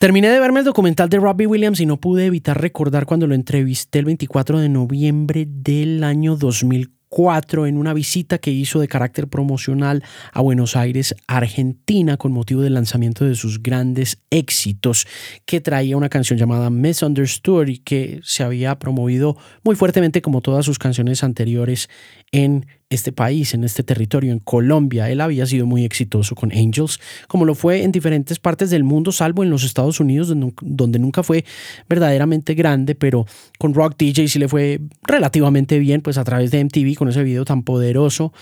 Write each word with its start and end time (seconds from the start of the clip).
Terminé 0.00 0.30
de 0.30 0.40
verme 0.40 0.60
el 0.60 0.64
documental 0.64 1.10
de 1.10 1.18
Robbie 1.18 1.46
Williams 1.46 1.78
y 1.78 1.84
no 1.84 1.98
pude 1.98 2.24
evitar 2.24 2.58
recordar 2.58 3.04
cuando 3.04 3.26
lo 3.26 3.34
entrevisté 3.34 3.98
el 3.98 4.06
24 4.06 4.58
de 4.58 4.70
noviembre 4.70 5.46
del 5.46 6.02
año 6.04 6.36
2004 6.36 7.66
en 7.66 7.76
una 7.76 7.92
visita 7.92 8.38
que 8.38 8.50
hizo 8.50 8.80
de 8.80 8.88
carácter 8.88 9.28
promocional 9.28 10.02
a 10.32 10.40
Buenos 10.40 10.74
Aires, 10.74 11.14
Argentina, 11.26 12.16
con 12.16 12.32
motivo 12.32 12.62
del 12.62 12.72
lanzamiento 12.72 13.26
de 13.26 13.34
sus 13.34 13.62
grandes 13.62 14.22
éxitos, 14.30 15.06
que 15.44 15.60
traía 15.60 15.98
una 15.98 16.08
canción 16.08 16.38
llamada 16.38 16.70
Misunderstood 16.70 17.68
y 17.68 17.76
que 17.80 18.20
se 18.22 18.42
había 18.42 18.78
promovido 18.78 19.36
muy 19.64 19.76
fuertemente 19.76 20.22
como 20.22 20.40
todas 20.40 20.64
sus 20.64 20.78
canciones 20.78 21.22
anteriores 21.22 21.90
en 22.32 22.64
este 22.90 23.12
país, 23.12 23.54
en 23.54 23.62
este 23.62 23.84
territorio, 23.84 24.32
en 24.32 24.40
Colombia. 24.40 25.08
Él 25.08 25.20
había 25.20 25.46
sido 25.46 25.64
muy 25.64 25.84
exitoso 25.84 26.34
con 26.34 26.50
Angels, 26.52 27.00
como 27.28 27.44
lo 27.44 27.54
fue 27.54 27.84
en 27.84 27.92
diferentes 27.92 28.40
partes 28.40 28.68
del 28.68 28.82
mundo, 28.82 29.12
salvo 29.12 29.44
en 29.44 29.50
los 29.50 29.62
Estados 29.62 30.00
Unidos, 30.00 30.34
donde 30.60 30.98
nunca 30.98 31.22
fue 31.22 31.44
verdaderamente 31.88 32.54
grande, 32.54 32.96
pero 32.96 33.26
con 33.58 33.74
Rock 33.74 33.94
DJ 33.96 34.26
sí 34.26 34.40
le 34.40 34.48
fue 34.48 34.80
relativamente 35.02 35.78
bien, 35.78 36.00
pues 36.02 36.18
a 36.18 36.24
través 36.24 36.50
de 36.50 36.64
MTV, 36.64 36.96
con 36.96 37.08
ese 37.08 37.22
video 37.22 37.44
tan 37.44 37.62
poderoso. 37.62 38.32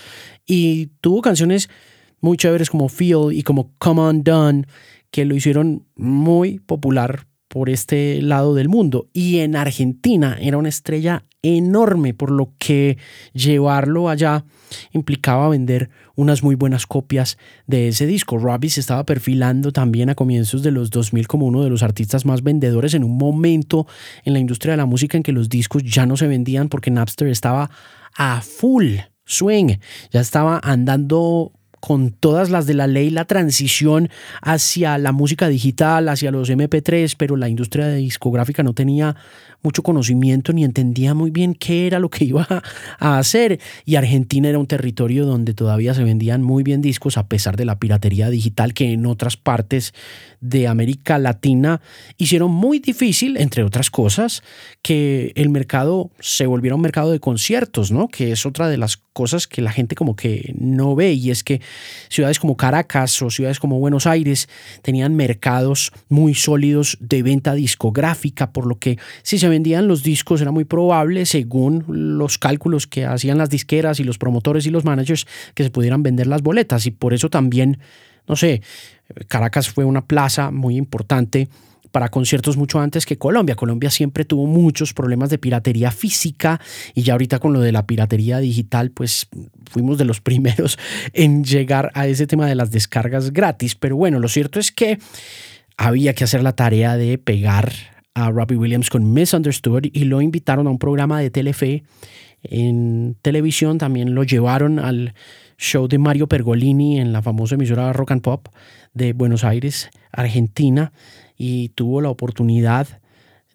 Y 0.47 0.87
tuvo 0.99 1.21
canciones 1.21 1.69
muy 2.19 2.35
chéveres 2.35 2.71
como 2.71 2.89
Feel 2.89 3.31
y 3.31 3.43
como 3.43 3.71
Come 3.77 4.01
On 4.01 4.23
Done, 4.23 4.65
que 5.11 5.25
lo 5.25 5.35
hicieron 5.35 5.85
muy 5.95 6.59
popular 6.59 7.28
por 7.49 7.69
este 7.69 8.21
lado 8.21 8.55
del 8.55 8.69
mundo. 8.69 9.09
Y 9.11 9.39
en 9.39 9.57
Argentina 9.57 10.37
era 10.39 10.57
una 10.57 10.69
estrella 10.69 11.25
enorme, 11.41 12.13
por 12.13 12.31
lo 12.31 12.53
que 12.57 12.97
llevarlo 13.33 14.09
allá 14.09 14.45
implicaba 14.91 15.49
vender 15.49 15.89
unas 16.15 16.43
muy 16.43 16.55
buenas 16.55 16.85
copias 16.85 17.37
de 17.65 17.87
ese 17.87 18.05
disco. 18.05 18.37
Robbie 18.37 18.69
se 18.69 18.81
estaba 18.81 19.05
perfilando 19.05 19.71
también 19.71 20.09
a 20.09 20.15
comienzos 20.15 20.63
de 20.63 20.71
los 20.71 20.89
2000 20.91 21.27
como 21.27 21.47
uno 21.47 21.63
de 21.63 21.69
los 21.69 21.81
artistas 21.83 22.25
más 22.25 22.43
vendedores 22.43 22.93
en 22.93 23.03
un 23.03 23.17
momento 23.17 23.87
en 24.23 24.33
la 24.33 24.39
industria 24.39 24.73
de 24.73 24.77
la 24.77 24.85
música 24.85 25.17
en 25.17 25.23
que 25.23 25.31
los 25.31 25.49
discos 25.49 25.83
ya 25.83 26.05
no 26.05 26.17
se 26.17 26.27
vendían 26.27 26.69
porque 26.69 26.91
Napster 26.91 27.27
estaba 27.27 27.71
a 28.15 28.41
full 28.41 28.97
swing, 29.25 29.77
ya 30.11 30.21
estaba 30.21 30.59
andando 30.63 31.53
con 31.79 32.11
todas 32.11 32.49
las 32.49 32.65
de 32.65 32.73
la 32.73 32.87
ley 32.87 33.09
la 33.09 33.25
transición 33.25 34.09
hacia 34.41 34.97
la 34.97 35.11
música 35.11 35.47
digital, 35.47 36.09
hacia 36.09 36.31
los 36.31 36.49
MP3, 36.49 37.15
pero 37.17 37.35
la 37.35 37.49
industria 37.49 37.89
discográfica 37.89 38.63
no 38.63 38.73
tenía 38.73 39.15
mucho 39.61 39.83
conocimiento 39.83 40.53
ni 40.53 40.63
entendía 40.63 41.13
muy 41.13 41.31
bien 41.31 41.53
qué 41.53 41.87
era 41.87 41.99
lo 41.99 42.09
que 42.09 42.25
iba 42.25 42.47
a 42.99 43.17
hacer. 43.17 43.59
Y 43.85 43.95
Argentina 43.95 44.49
era 44.49 44.59
un 44.59 44.67
territorio 44.67 45.25
donde 45.25 45.53
todavía 45.53 45.93
se 45.93 46.03
vendían 46.03 46.41
muy 46.41 46.63
bien 46.63 46.81
discos 46.81 47.17
a 47.17 47.27
pesar 47.27 47.57
de 47.57 47.65
la 47.65 47.79
piratería 47.79 48.29
digital 48.29 48.73
que 48.73 48.91
en 48.91 49.05
otras 49.05 49.37
partes 49.37 49.93
de 50.41 50.67
América 50.67 51.17
Latina 51.17 51.81
hicieron 52.17 52.51
muy 52.51 52.79
difícil, 52.79 53.37
entre 53.37 53.63
otras 53.63 53.89
cosas, 53.89 54.41
que 54.81 55.33
el 55.35 55.49
mercado 55.49 56.11
se 56.19 56.45
volviera 56.45 56.75
un 56.75 56.81
mercado 56.81 57.11
de 57.11 57.19
conciertos, 57.19 57.91
¿no? 57.91 58.07
Que 58.07 58.31
es 58.31 58.45
otra 58.45 58.69
de 58.69 58.77
las 58.77 58.97
cosas 58.97 59.47
que 59.47 59.61
la 59.61 59.71
gente 59.71 59.95
como 59.95 60.15
que 60.15 60.53
no 60.57 60.95
ve 60.95 61.11
y 61.11 61.31
es 61.31 61.43
que 61.43 61.61
ciudades 62.07 62.39
como 62.39 62.55
Caracas 62.55 63.21
o 63.21 63.29
ciudades 63.29 63.59
como 63.59 63.79
Buenos 63.79 64.07
Aires 64.07 64.47
tenían 64.81 65.15
mercados 65.15 65.91
muy 66.07 66.33
sólidos 66.35 66.97
de 67.01 67.21
venta 67.21 67.53
discográfica, 67.53 68.53
por 68.53 68.65
lo 68.65 68.79
que 68.79 68.97
si 69.23 69.37
se 69.37 69.48
vendían 69.49 69.87
los 69.87 70.03
discos 70.03 70.41
era 70.41 70.51
muy 70.51 70.65
probable, 70.65 71.25
según 71.25 71.83
los 71.87 72.37
cálculos 72.37 72.87
que 72.87 73.05
hacían 73.05 73.37
las 73.37 73.49
disqueras 73.49 73.99
y 73.99 74.03
los 74.03 74.17
promotores 74.17 74.65
y 74.65 74.69
los 74.69 74.85
managers, 74.85 75.27
que 75.53 75.63
se 75.63 75.71
pudieran 75.71 76.03
vender 76.03 76.27
las 76.27 76.41
boletas. 76.41 76.85
Y 76.85 76.91
por 76.91 77.13
eso 77.13 77.29
también, 77.29 77.79
no 78.27 78.35
sé, 78.35 78.61
Caracas 79.27 79.69
fue 79.69 79.85
una 79.85 80.05
plaza 80.05 80.51
muy 80.51 80.77
importante 80.77 81.49
para 81.91 82.09
conciertos 82.09 82.57
mucho 82.57 82.79
antes 82.79 83.05
que 83.05 83.17
Colombia. 83.17 83.55
Colombia 83.55 83.89
siempre 83.89 84.25
tuvo 84.25 84.45
muchos 84.45 84.93
problemas 84.93 85.29
de 85.29 85.37
piratería 85.37 85.91
física 85.91 86.59
y 86.93 87.03
ya 87.03 87.13
ahorita 87.13 87.39
con 87.39 87.53
lo 87.53 87.61
de 87.61 87.71
la 87.71 87.87
piratería 87.87 88.39
digital, 88.39 88.91
pues 88.91 89.27
fuimos 89.69 89.97
de 89.97 90.05
los 90.05 90.21
primeros 90.21 90.77
en 91.13 91.43
llegar 91.43 91.91
a 91.93 92.07
ese 92.07 92.27
tema 92.27 92.47
de 92.47 92.55
las 92.55 92.71
descargas 92.71 93.31
gratis. 93.31 93.75
Pero 93.75 93.95
bueno, 93.95 94.19
lo 94.19 94.27
cierto 94.27 94.59
es 94.59 94.71
que 94.71 94.99
había 95.77 96.13
que 96.13 96.23
hacer 96.23 96.43
la 96.43 96.53
tarea 96.53 96.97
de 96.97 97.17
pegar 97.17 97.71
a 98.13 98.29
Robbie 98.31 98.57
Williams 98.57 98.89
con 98.89 99.13
Misunderstood 99.13 99.85
y 99.91 100.05
lo 100.05 100.21
invitaron 100.21 100.67
a 100.67 100.69
un 100.69 100.79
programa 100.79 101.19
de 101.19 101.29
Telefe 101.29 101.83
en 102.43 103.15
televisión. 103.21 103.77
También 103.77 104.15
lo 104.15 104.23
llevaron 104.23 104.79
al 104.79 105.13
show 105.57 105.87
de 105.87 105.97
Mario 105.97 106.27
Pergolini 106.27 106.99
en 106.99 107.11
la 107.11 107.21
famosa 107.21 107.55
emisora 107.55 107.93
Rock 107.93 108.11
and 108.11 108.21
Pop 108.21 108.47
de 108.93 109.13
Buenos 109.13 109.43
Aires, 109.43 109.89
Argentina, 110.11 110.91
y 111.37 111.69
tuvo 111.69 112.01
la 112.01 112.09
oportunidad 112.09 112.87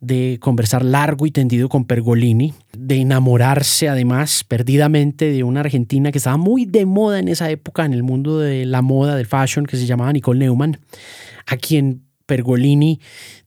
de 0.01 0.39
conversar 0.41 0.85
largo 0.85 1.25
y 1.25 1.31
tendido 1.31 1.71
con 1.71 1.87
Pergolini, 1.87 2.53
de 2.77 2.97
enamorarse 2.97 3.89
además 3.89 4.45
perdidamente 4.45 5.33
de 5.33 5.43
una 5.45 5.61
argentina 5.61 6.13
que 6.13 6.19
estaba 6.19 6.37
muy 6.37 6.67
de 6.67 6.85
moda 6.85 7.19
en 7.19 7.29
esa 7.29 7.51
época 7.51 7.87
en 7.87 7.95
el 7.95 8.03
mundo 8.03 8.39
de 8.39 8.67
la 8.67 8.83
moda, 8.83 9.17
del 9.17 9.27
fashion, 9.27 9.65
que 9.65 9.79
se 9.79 9.87
llamaba 9.87 10.13
Nicole 10.13 10.41
Neumann, 10.41 10.79
a 11.47 11.57
quien 11.57 12.03
Pergolini 12.27 13.01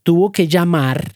tuvo 0.04 0.32
que 0.32 0.48
llamar 0.48 1.14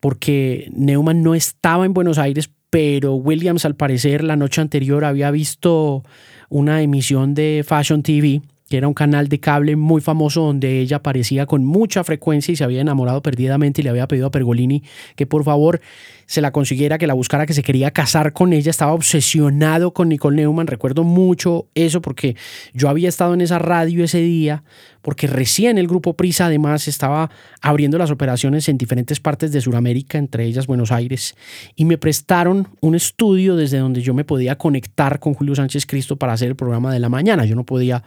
porque 0.00 0.70
Neumann 0.74 1.22
no 1.22 1.34
estaba 1.34 1.86
en 1.86 1.94
Buenos 1.94 2.18
Aires, 2.18 2.50
pero 2.70 3.14
Williams 3.14 3.64
al 3.64 3.76
parecer 3.76 4.22
la 4.22 4.36
noche 4.36 4.60
anterior 4.60 5.04
había 5.04 5.30
visto 5.30 6.02
una 6.50 6.82
emisión 6.82 7.34
de 7.34 7.64
Fashion 7.66 8.02
TV, 8.02 8.42
que 8.68 8.78
era 8.78 8.88
un 8.88 8.94
canal 8.94 9.28
de 9.28 9.40
cable 9.40 9.76
muy 9.76 10.00
famoso 10.00 10.42
donde 10.42 10.80
ella 10.80 10.98
aparecía 10.98 11.46
con 11.46 11.64
mucha 11.64 12.02
frecuencia 12.02 12.52
y 12.52 12.56
se 12.56 12.64
había 12.64 12.80
enamorado 12.80 13.22
perdidamente 13.22 13.80
y 13.80 13.84
le 13.84 13.90
había 13.90 14.08
pedido 14.08 14.26
a 14.26 14.30
Pergolini 14.30 14.82
que 15.16 15.26
por 15.26 15.44
favor 15.44 15.80
se 16.26 16.40
la 16.40 16.52
consiguiera, 16.52 16.98
que 16.98 17.06
la 17.06 17.14
buscara, 17.14 17.46
que 17.46 17.52
se 17.52 17.62
quería 17.62 17.90
casar 17.90 18.32
con 18.32 18.52
ella, 18.52 18.70
estaba 18.70 18.92
obsesionado 18.92 19.92
con 19.92 20.08
Nicole 20.08 20.36
Neumann, 20.36 20.66
recuerdo 20.66 21.04
mucho 21.04 21.66
eso 21.74 22.00
porque 22.00 22.36
yo 22.72 22.88
había 22.88 23.08
estado 23.08 23.34
en 23.34 23.40
esa 23.40 23.58
radio 23.58 24.04
ese 24.04 24.20
día, 24.20 24.64
porque 25.02 25.26
recién 25.26 25.76
el 25.76 25.86
grupo 25.86 26.14
Prisa 26.14 26.46
además 26.46 26.88
estaba 26.88 27.30
abriendo 27.60 27.98
las 27.98 28.10
operaciones 28.10 28.68
en 28.68 28.78
diferentes 28.78 29.20
partes 29.20 29.52
de 29.52 29.60
Sudamérica, 29.60 30.16
entre 30.16 30.44
ellas 30.44 30.66
Buenos 30.66 30.92
Aires, 30.92 31.34
y 31.76 31.84
me 31.84 31.98
prestaron 31.98 32.68
un 32.80 32.94
estudio 32.94 33.54
desde 33.56 33.78
donde 33.78 34.00
yo 34.00 34.14
me 34.14 34.24
podía 34.24 34.56
conectar 34.56 35.20
con 35.20 35.34
Julio 35.34 35.54
Sánchez 35.54 35.84
Cristo 35.84 36.16
para 36.16 36.32
hacer 36.32 36.48
el 36.48 36.56
programa 36.56 36.92
de 36.92 37.00
la 37.00 37.10
mañana, 37.10 37.44
yo 37.44 37.54
no 37.54 37.64
podía 37.64 38.02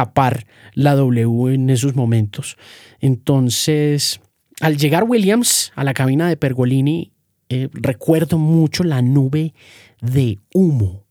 capar 0.00 0.46
la 0.74 0.94
W 0.94 1.54
en 1.54 1.68
esos 1.68 1.94
momentos. 1.94 2.56
Entonces... 3.00 4.20
Al 4.62 4.76
llegar 4.76 5.04
Williams 5.04 5.72
a 5.74 5.84
la 5.84 5.94
cabina 5.94 6.28
de 6.28 6.36
Pergolini, 6.36 7.12
eh, 7.48 7.68
recuerdo 7.72 8.36
mucho 8.36 8.84
la 8.84 9.00
nube 9.00 9.54
de 10.02 10.38
humo, 10.52 11.06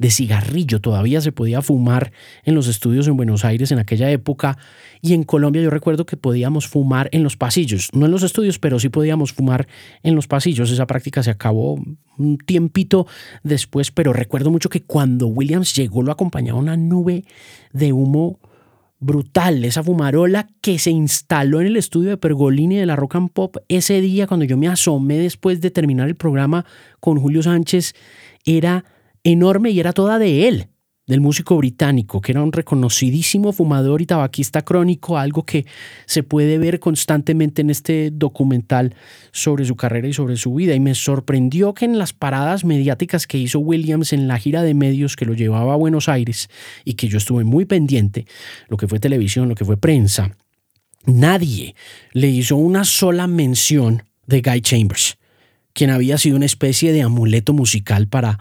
de 0.00 0.10
cigarrillo. 0.10 0.80
Todavía 0.80 1.20
se 1.20 1.30
podía 1.30 1.60
fumar 1.60 2.10
en 2.44 2.54
los 2.54 2.68
estudios 2.68 3.06
en 3.06 3.18
Buenos 3.18 3.44
Aires 3.44 3.70
en 3.70 3.78
aquella 3.78 4.10
época. 4.10 4.56
Y 5.02 5.12
en 5.12 5.24
Colombia 5.24 5.60
yo 5.60 5.68
recuerdo 5.68 6.06
que 6.06 6.16
podíamos 6.16 6.66
fumar 6.66 7.10
en 7.12 7.22
los 7.22 7.36
pasillos. 7.36 7.90
No 7.92 8.06
en 8.06 8.12
los 8.12 8.22
estudios, 8.22 8.58
pero 8.58 8.80
sí 8.80 8.88
podíamos 8.88 9.34
fumar 9.34 9.68
en 10.02 10.14
los 10.14 10.26
pasillos. 10.26 10.70
Esa 10.70 10.86
práctica 10.86 11.22
se 11.22 11.30
acabó 11.30 11.78
un 12.16 12.38
tiempito 12.38 13.06
después, 13.42 13.90
pero 13.90 14.14
recuerdo 14.14 14.50
mucho 14.50 14.70
que 14.70 14.80
cuando 14.80 15.26
Williams 15.26 15.74
llegó 15.74 16.02
lo 16.02 16.12
acompañaba 16.12 16.58
una 16.58 16.78
nube 16.78 17.24
de 17.74 17.92
humo 17.92 18.40
brutal, 19.00 19.64
esa 19.66 19.82
fumarola 19.82 20.48
que 20.62 20.78
se 20.78 20.90
instaló 20.90 21.60
en 21.60 21.66
el 21.66 21.76
estudio 21.76 22.08
de 22.08 22.16
Pergolini 22.16 22.76
de 22.76 22.86
la 22.86 22.96
Rock 22.96 23.16
and 23.16 23.30
Pop 23.30 23.56
ese 23.68 24.00
día 24.00 24.26
cuando 24.26 24.46
yo 24.46 24.56
me 24.56 24.68
asomé 24.68 25.18
después 25.18 25.60
de 25.60 25.70
terminar 25.70 26.08
el 26.08 26.16
programa 26.16 26.64
con 27.00 27.18
Julio 27.18 27.42
Sánchez, 27.42 27.94
era 28.46 28.84
enorme 29.24 29.70
y 29.70 29.80
era 29.80 29.92
toda 29.92 30.18
de 30.18 30.48
él 30.48 30.68
del 31.10 31.20
músico 31.20 31.56
británico, 31.56 32.20
que 32.20 32.30
era 32.30 32.40
un 32.40 32.52
reconocidísimo 32.52 33.52
fumador 33.52 34.00
y 34.00 34.06
tabaquista 34.06 34.62
crónico, 34.62 35.18
algo 35.18 35.42
que 35.42 35.66
se 36.06 36.22
puede 36.22 36.56
ver 36.56 36.78
constantemente 36.78 37.62
en 37.62 37.70
este 37.70 38.10
documental 38.12 38.94
sobre 39.32 39.64
su 39.64 39.74
carrera 39.74 40.06
y 40.06 40.12
sobre 40.12 40.36
su 40.36 40.54
vida. 40.54 40.72
Y 40.72 40.78
me 40.78 40.94
sorprendió 40.94 41.74
que 41.74 41.84
en 41.84 41.98
las 41.98 42.12
paradas 42.12 42.64
mediáticas 42.64 43.26
que 43.26 43.38
hizo 43.38 43.58
Williams 43.58 44.12
en 44.12 44.28
la 44.28 44.38
gira 44.38 44.62
de 44.62 44.72
medios 44.72 45.16
que 45.16 45.26
lo 45.26 45.34
llevaba 45.34 45.74
a 45.74 45.76
Buenos 45.76 46.08
Aires 46.08 46.48
y 46.84 46.94
que 46.94 47.08
yo 47.08 47.18
estuve 47.18 47.42
muy 47.42 47.64
pendiente, 47.64 48.26
lo 48.68 48.76
que 48.76 48.86
fue 48.86 49.00
televisión, 49.00 49.48
lo 49.48 49.56
que 49.56 49.64
fue 49.64 49.76
prensa, 49.76 50.36
nadie 51.06 51.74
le 52.12 52.28
hizo 52.28 52.54
una 52.54 52.84
sola 52.84 53.26
mención 53.26 54.04
de 54.28 54.42
Guy 54.42 54.60
Chambers, 54.60 55.18
quien 55.72 55.90
había 55.90 56.18
sido 56.18 56.36
una 56.36 56.46
especie 56.46 56.92
de 56.92 57.02
amuleto 57.02 57.52
musical 57.52 58.06
para 58.06 58.38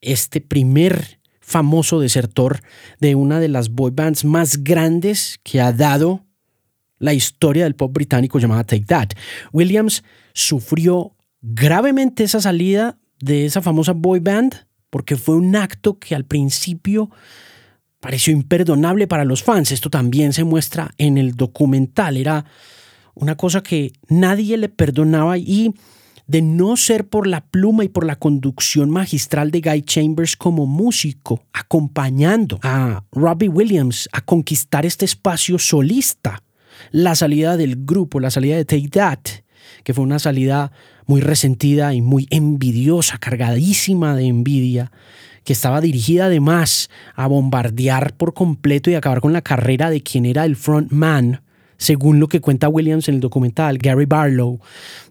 este 0.00 0.40
primer 0.40 1.18
famoso 1.40 1.98
desertor 1.98 2.60
de 3.00 3.14
una 3.14 3.40
de 3.40 3.48
las 3.48 3.70
boy 3.70 3.90
bands 3.90 4.24
más 4.24 4.62
grandes 4.62 5.40
que 5.42 5.60
ha 5.60 5.72
dado 5.72 6.24
la 6.98 7.14
historia 7.14 7.64
del 7.64 7.74
pop 7.74 7.92
británico 7.92 8.38
llamada 8.38 8.64
Take 8.64 8.84
That. 8.84 9.08
Williams 9.52 10.04
sufrió 10.34 11.16
gravemente 11.40 12.24
esa 12.24 12.40
salida 12.40 12.98
de 13.20 13.46
esa 13.46 13.62
famosa 13.62 13.92
boy 13.92 14.20
band 14.20 14.66
porque 14.90 15.16
fue 15.16 15.36
un 15.36 15.54
acto 15.56 15.98
que 15.98 16.14
al 16.14 16.24
principio 16.24 17.10
pareció 18.00 18.32
imperdonable 18.32 19.06
para 19.06 19.24
los 19.24 19.42
fans. 19.42 19.72
Esto 19.72 19.90
también 19.90 20.32
se 20.32 20.44
muestra 20.44 20.92
en 20.98 21.18
el 21.18 21.34
documental. 21.34 22.16
Era 22.16 22.44
una 23.14 23.36
cosa 23.36 23.62
que 23.62 23.92
nadie 24.08 24.56
le 24.56 24.68
perdonaba 24.68 25.38
y 25.38 25.74
de 26.28 26.42
no 26.42 26.76
ser 26.76 27.08
por 27.08 27.26
la 27.26 27.40
pluma 27.40 27.84
y 27.84 27.88
por 27.88 28.04
la 28.04 28.16
conducción 28.16 28.90
magistral 28.90 29.50
de 29.50 29.62
Guy 29.62 29.82
Chambers 29.82 30.36
como 30.36 30.66
músico, 30.66 31.42
acompañando 31.52 32.60
a 32.62 33.02
Robbie 33.10 33.48
Williams 33.48 34.08
a 34.12 34.20
conquistar 34.20 34.84
este 34.84 35.06
espacio 35.06 35.58
solista. 35.58 36.42
La 36.92 37.14
salida 37.14 37.56
del 37.56 37.84
grupo, 37.84 38.20
la 38.20 38.30
salida 38.30 38.56
de 38.56 38.66
Take 38.66 38.90
That, 38.90 39.18
que 39.82 39.94
fue 39.94 40.04
una 40.04 40.18
salida 40.18 40.70
muy 41.06 41.22
resentida 41.22 41.94
y 41.94 42.02
muy 42.02 42.26
envidiosa, 42.30 43.16
cargadísima 43.16 44.14
de 44.14 44.26
envidia, 44.26 44.92
que 45.44 45.54
estaba 45.54 45.80
dirigida 45.80 46.26
además 46.26 46.90
a 47.14 47.26
bombardear 47.26 48.14
por 48.14 48.34
completo 48.34 48.90
y 48.90 48.94
acabar 48.94 49.22
con 49.22 49.32
la 49.32 49.40
carrera 49.40 49.88
de 49.88 50.02
quien 50.02 50.26
era 50.26 50.44
el 50.44 50.56
frontman 50.56 51.40
según 51.78 52.20
lo 52.20 52.26
que 52.28 52.40
cuenta 52.40 52.68
Williams 52.68 53.08
en 53.08 53.14
el 53.14 53.20
documental, 53.20 53.78
Gary 53.78 54.04
Barlow, 54.04 54.60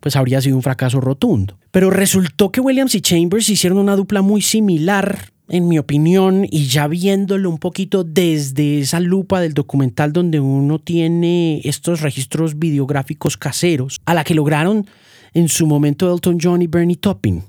pues 0.01 0.15
habría 0.15 0.41
sido 0.41 0.57
un 0.57 0.61
fracaso 0.61 1.01
rotundo. 1.01 1.57
Pero 1.71 1.89
resultó 1.89 2.51
que 2.51 2.61
Williams 2.61 2.93
y 2.93 3.01
Chambers 3.01 3.49
hicieron 3.49 3.79
una 3.79 3.95
dupla 3.95 4.21
muy 4.21 4.41
similar, 4.41 5.31
en 5.49 5.69
mi 5.69 5.79
opinión, 5.79 6.45
y 6.49 6.67
ya 6.67 6.87
viéndolo 6.87 7.49
un 7.49 7.57
poquito 7.57 8.03
desde 8.03 8.79
esa 8.79 8.99
lupa 8.99 9.39
del 9.39 9.53
documental 9.53 10.11
donde 10.11 10.41
uno 10.41 10.77
tiene 10.77 11.61
estos 11.63 12.01
registros 12.01 12.59
videográficos 12.59 13.37
caseros, 13.37 13.97
a 14.05 14.13
la 14.13 14.25
que 14.25 14.35
lograron 14.35 14.85
en 15.33 15.47
su 15.47 15.67
momento 15.67 16.13
Elton 16.13 16.37
John 16.41 16.61
y 16.61 16.67
Bernie 16.67 16.97
Topping. 16.97 17.43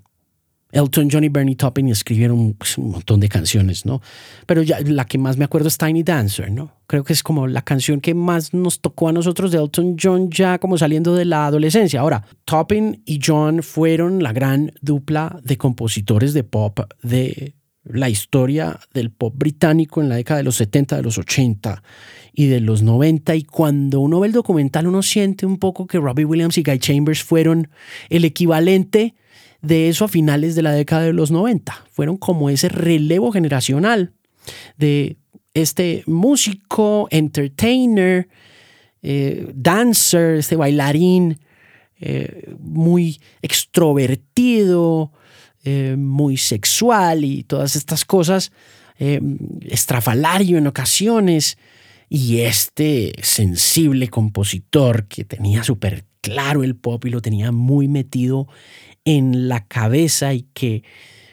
Elton 0.70 1.09
John 1.11 1.25
y 1.25 1.29
Bernie 1.29 1.56
Taupin 1.56 1.88
escribieron 1.88 2.53
pues, 2.55 2.76
un 2.76 2.91
montón 2.91 3.20
de 3.20 3.29
canciones, 3.29 3.87
¿no? 3.87 4.03
Pero 4.47 4.62
ya, 4.62 4.81
la 4.81 5.06
que 5.06 5.17
más 5.17 5.38
me 5.38 5.44
acuerdo 5.44 5.69
es 5.69 5.79
Tiny 5.79 6.03
Dancer, 6.03 6.50
¿no? 6.50 6.73
Creo 6.87 7.05
que 7.05 7.12
es 7.12 7.23
como 7.23 7.47
la 7.47 7.62
canción 7.62 8.00
que 8.00 8.15
más 8.15 8.53
nos 8.53 8.81
tocó 8.81 9.09
a 9.09 9.12
nosotros 9.12 9.50
de 9.50 9.59
Elton 9.59 9.97
John 10.00 10.31
ya 10.31 10.59
como 10.59 10.76
saliendo 10.76 11.15
de 11.15 11.25
la 11.25 11.47
adolescencia. 11.47 12.00
Ahora, 12.00 12.25
Taupin 12.44 13.03
y 13.06 13.19
John 13.25 13.62
fueron 13.62 14.23
la 14.23 14.32
gran 14.32 14.73
dupla 14.82 15.41
de 15.43 15.56
compositores 15.56 16.35
de 16.35 16.44
pop 16.44 16.81
de 17.03 17.55
la 17.85 18.11
historia 18.11 18.79
del 18.93 19.11
pop 19.11 19.35
británico 19.37 20.03
en 20.03 20.11
la 20.11 20.17
década 20.17 20.38
de 20.38 20.44
los 20.44 20.56
70, 20.56 20.97
de 20.97 21.03
los 21.03 21.17
80 21.17 21.82
y 22.35 22.47
de 22.47 22.61
los 22.61 22.82
90. 22.82 23.35
Y 23.35 23.44
cuando 23.44 24.00
uno 24.00 24.21
ve 24.21 24.29
el 24.29 24.32
documental, 24.32 24.87
uno 24.87 25.03
siente 25.03 25.47
un 25.47 25.59
poco 25.59 25.87
que 25.87 25.99
Robbie 25.99 26.26
Williams 26.26 26.59
y 26.59 26.62
Guy 26.62 26.79
Chambers 26.79 27.23
fueron 27.23 27.71
el 28.11 28.25
equivalente 28.26 29.14
de 29.61 29.89
eso 29.89 30.05
a 30.05 30.09
finales 30.09 30.55
de 30.55 30.63
la 30.63 30.73
década 30.73 31.03
de 31.03 31.13
los 31.13 31.31
90. 31.31 31.87
Fueron 31.91 32.17
como 32.17 32.51
ese 32.51 32.69
relevo 32.69 33.33
generacional 33.33 34.13
de 34.77 35.17
este 35.55 36.05
músico, 36.07 37.09
entertainer, 37.11 38.29
eh, 39.03 39.51
dancer, 39.55 40.37
este 40.37 40.57
bailarín 40.57 41.39
eh, 42.01 42.55
muy 42.61 43.21
extrovertido, 43.43 45.13
eh, 45.65 45.97
muy 45.99 46.37
sexual 46.37 47.25
y 47.25 47.43
todas 47.43 47.77
estas 47.77 48.05
cosas, 48.05 48.53
estrafalario 49.71 50.59
en 50.59 50.67
ocasiones, 50.67 51.57
y 52.09 52.41
este 52.41 53.13
sensible 53.23 54.09
compositor 54.09 55.07
que 55.07 55.25
tenía 55.25 55.63
súper 55.63 56.05
claro 56.21 56.65
el 56.65 56.75
pop 56.75 57.05
y 57.05 57.11
lo 57.11 57.21
tenía 57.21 57.53
muy 57.53 57.87
metido 57.87 58.49
en 59.09 59.49
la 59.49 59.67
cabeza 59.67 60.35
y 60.35 60.43
que 60.53 60.85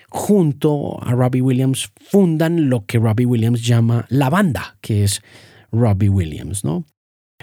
junto 0.09 0.97
a 1.03 1.11
Robbie 1.11 1.41
Williams 1.41 1.91
fundan 2.09 2.69
lo 2.69 2.85
que 2.85 2.99
Robbie 2.99 3.25
Williams 3.25 3.65
llama 3.65 4.05
la 4.07 4.29
banda, 4.29 4.77
que 4.79 5.03
es 5.03 5.21
Robbie 5.73 6.07
Williams, 6.07 6.63
¿no? 6.63 6.85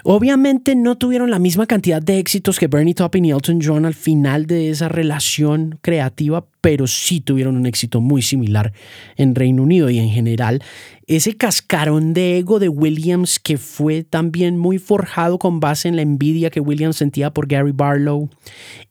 Obviamente 0.04 0.74
no 0.74 0.96
tuvieron 0.96 1.30
la 1.30 1.38
misma 1.38 1.66
cantidad 1.66 2.00
de 2.00 2.18
éxitos 2.18 2.58
que 2.58 2.66
Bernie 2.66 2.94
Taupin 2.94 3.26
y 3.26 3.30
Elton 3.30 3.60
John 3.62 3.84
al 3.84 3.94
final 3.94 4.46
de 4.46 4.70
esa 4.70 4.88
relación 4.88 5.78
creativa, 5.82 6.46
pero 6.62 6.86
sí 6.86 7.20
tuvieron 7.20 7.56
un 7.56 7.66
éxito 7.66 8.00
muy 8.00 8.22
similar 8.22 8.72
en 9.16 9.34
Reino 9.34 9.62
Unido 9.62 9.90
y 9.90 9.98
en 9.98 10.08
general 10.08 10.62
ese 11.06 11.36
cascarón 11.36 12.14
de 12.14 12.38
ego 12.38 12.58
de 12.58 12.70
Williams 12.70 13.38
que 13.38 13.58
fue 13.58 14.02
también 14.02 14.56
muy 14.56 14.78
forjado 14.78 15.38
con 15.38 15.60
base 15.60 15.88
en 15.88 15.96
la 15.96 16.02
envidia 16.02 16.50
que 16.50 16.60
Williams 16.60 16.96
sentía 16.96 17.30
por 17.30 17.46
Gary 17.46 17.72
Barlow 17.72 18.30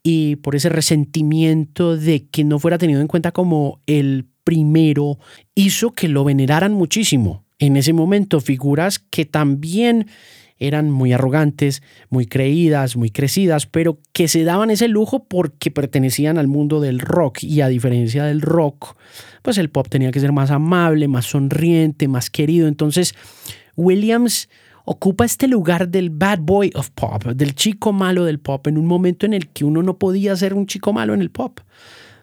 y 0.04 0.36
por 0.38 0.56
ese 0.56 0.70
resentimiento 0.70 1.98
de 1.98 2.28
que 2.28 2.44
no 2.44 2.60
fuera 2.60 2.78
tenido 2.78 3.02
en 3.02 3.08
cuenta 3.08 3.32
como 3.32 3.80
el 3.88 4.28
primero, 4.44 5.18
hizo 5.56 5.92
que 5.92 6.08
lo 6.08 6.24
veneraran 6.24 6.74
muchísimo. 6.74 7.44
En 7.60 7.78
ese 7.78 7.94
momento, 7.94 8.42
figuras 8.42 9.00
que 9.00 9.26
también 9.26 10.08
eran 10.62 10.92
muy 10.92 11.12
arrogantes, 11.12 11.82
muy 12.10 12.28
creídas, 12.28 12.96
muy 12.96 13.10
crecidas, 13.10 13.66
pero 13.66 14.00
que 14.14 14.28
se 14.28 14.44
daban 14.44 14.70
ese 14.70 14.88
lujo 14.88 15.26
porque 15.26 15.72
pertenecían 15.72 16.38
al 16.38 16.48
mundo 16.48 16.80
del 16.80 17.00
rock 17.00 17.44
y 17.44 17.62
a 17.62 17.68
diferencia 17.68 18.26
del 18.26 18.42
rock, 18.42 18.96
pues 19.42 19.58
el 19.58 19.70
pop 19.70 19.88
tenía 19.90 20.12
que 20.12 20.20
ser 20.20 20.32
más 20.32 20.52
amable, 20.52 21.08
más 21.08 21.26
sonriente, 21.26 22.08
más 22.08 22.30
querido. 22.30 22.68
Entonces, 22.68 23.16
Williams 23.76 24.50
ocupa 24.86 25.26
este 25.26 25.48
lugar 25.48 25.90
del 25.90 26.12
bad 26.12 26.40
boy 26.40 26.72
of 26.76 26.92
pop, 26.92 27.24
del 27.26 27.56
chico 27.56 27.92
malo 27.92 28.24
del 28.24 28.40
pop, 28.40 28.68
en 28.68 28.78
un 28.78 28.86
momento 28.86 29.26
en 29.26 29.34
el 29.34 29.50
que 29.50 29.66
uno 29.66 29.82
no 29.82 29.98
podía 29.98 30.36
ser 30.36 30.54
un 30.54 30.68
chico 30.68 30.94
malo 30.94 31.14
en 31.14 31.22
el 31.22 31.32
pop. 31.32 31.60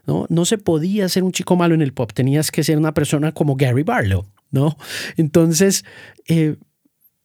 No, 0.06 0.26
no 0.30 0.44
se 0.44 0.56
podía 0.56 1.08
ser 1.08 1.22
un 1.22 1.32
chico 1.32 1.56
malo 1.56 1.74
en 1.74 1.82
el 1.82 1.92
pop, 1.92 2.12
tenías 2.14 2.50
que 2.50 2.64
ser 2.64 2.78
una 2.78 2.94
persona 2.94 3.32
como 3.32 3.56
Gary 3.56 3.82
Barlow, 3.82 4.24
¿no? 4.50 4.76
Entonces, 5.16 5.84
eh, 6.28 6.56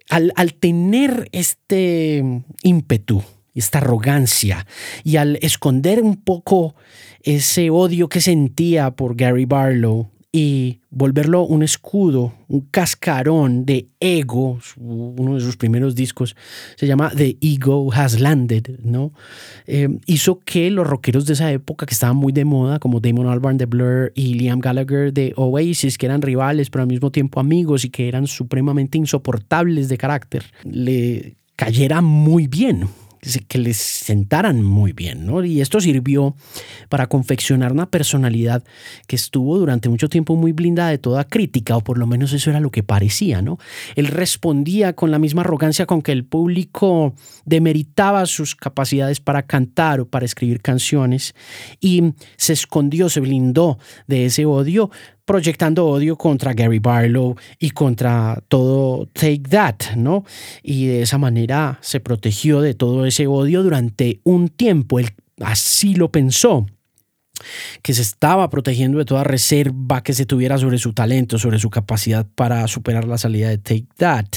al, 0.10 0.54
tener 0.56 1.30
este 1.32 2.44
ímpetu, 2.64 3.24
esta 3.54 3.80
arrogancia 3.80 4.66
y 5.04 5.18
al 5.18 5.38
esconder 5.42 6.02
un 6.02 6.18
poco 6.18 6.76
ese 7.22 7.70
odio 7.70 8.10
que 8.10 8.22
sentía 8.22 8.92
por 8.92 9.16
Gary 9.16 9.46
Barlow 9.46 10.10
y 10.36 10.80
volverlo 10.90 11.46
un 11.46 11.62
escudo, 11.62 12.34
un 12.48 12.62
cascarón 12.62 13.66
de 13.66 13.90
ego, 14.00 14.58
uno 14.78 15.36
de 15.36 15.42
sus 15.42 15.58
primeros 15.58 15.94
discos 15.94 16.36
se 16.76 16.88
llama 16.88 17.12
The 17.16 17.38
Ego 17.40 17.94
Has 17.94 18.20
Landed, 18.20 18.80
¿no? 18.84 19.14
Eh, 19.68 19.90
hizo 20.08 20.40
que 20.40 20.72
los 20.72 20.88
rockeros 20.88 21.28
de 21.28 21.34
esa 21.34 21.52
época 21.52 21.86
que 21.86 21.94
estaban 21.94 22.18
muy 22.18 22.34
de 22.34 22.46
moda, 22.46 22.80
como 22.80 23.00
Damon 23.00 23.28
Albarn 23.28 23.60
de 23.60 23.68
Blur 23.68 24.12
y 24.16 24.34
Liam 24.34 24.60
Gallagher 24.60 25.14
de 25.14 25.34
Oasis, 25.38 26.00
que 26.00 26.08
eran 26.08 26.24
rivales 26.24 26.72
pero 26.72 26.82
al 26.82 26.88
mismo 26.88 27.12
tiempo 27.12 27.40
amigos 27.40 27.86
y 27.86 27.92
que 27.92 28.08
eran 28.08 28.26
supremamente 28.26 28.98
insoportables 28.98 29.88
de 29.88 29.98
carácter, 30.00 30.46
le 30.64 31.36
cayera 31.56 32.02
muy 32.02 32.48
bien 32.48 32.88
que 33.48 33.58
les 33.58 33.78
sentaran 33.78 34.62
muy 34.62 34.94
bien, 34.94 35.26
¿no? 35.26 35.44
Y 35.44 35.62
esto 35.62 35.80
sirvió 35.80 36.36
para 36.90 37.08
confeccionar 37.08 37.72
una 37.72 37.90
personalidad 37.90 38.64
que 39.08 39.16
estuvo 39.16 39.58
durante 39.58 39.90
mucho 39.90 40.10
tiempo 40.10 40.36
muy 40.36 40.52
blindada 40.52 40.90
de 40.90 40.98
toda 40.98 41.24
crítica, 41.24 41.78
o 41.78 41.82
por 41.82 41.98
lo 41.98 42.08
menos 42.08 42.34
eso 42.34 42.50
era 42.50 42.60
lo 42.60 42.72
que 42.72 42.84
parecía, 42.84 43.42
¿no? 43.42 43.58
Él 43.96 44.08
respondía 44.08 44.94
con 44.94 45.12
la 45.12 45.20
misma 45.20 45.42
arrogancia 45.42 45.86
con 45.86 46.02
que 46.02 46.12
el 46.12 46.26
público 46.26 47.14
demeritaba 47.46 48.26
sus 48.26 48.56
capacidades 48.56 49.20
para 49.20 49.44
cantar 49.44 50.02
o 50.02 50.08
para 50.08 50.26
escribir 50.26 50.62
canciones 50.62 51.36
y 51.80 52.14
se 52.38 52.54
escondió, 52.54 53.10
se 53.10 53.20
blindó 53.20 53.80
de 54.08 54.26
ese 54.26 54.46
odio 54.46 54.90
proyectando 55.26 55.86
odio 55.86 56.18
contra 56.18 56.54
Gary 56.54 56.80
Barlow 56.80 57.36
y 57.60 57.72
contra 57.72 58.42
todo 58.48 59.08
Take 59.14 59.44
That, 59.50 59.96
¿no? 59.96 60.26
Y 60.62 60.88
de 60.88 61.02
esa 61.02 61.18
manera 61.18 61.80
se 61.82 62.00
protegió 62.00 62.62
de 62.62 62.74
todo 62.74 63.06
ese 63.06 63.28
odio 63.28 63.64
durante 63.64 64.20
un 64.24 64.50
tiempo. 64.50 65.00
Él 65.00 65.10
así 65.40 65.96
lo 65.96 66.12
pensó 66.12 66.66
que 67.82 67.94
se 67.94 68.02
estaba 68.02 68.50
protegiendo 68.50 68.98
de 69.00 69.06
toda 69.06 69.24
reserva 69.24 70.04
que 70.04 70.14
se 70.14 70.26
tuviera 70.26 70.58
sobre 70.58 70.78
su 70.78 70.94
talento, 70.94 71.38
sobre 71.38 71.60
su 71.60 71.70
capacidad 71.70 72.26
para 72.36 72.68
superar 72.68 73.06
la 73.06 73.18
salida 73.18 73.50
de 73.50 73.58
Take 73.58 73.88
That. 73.98 74.28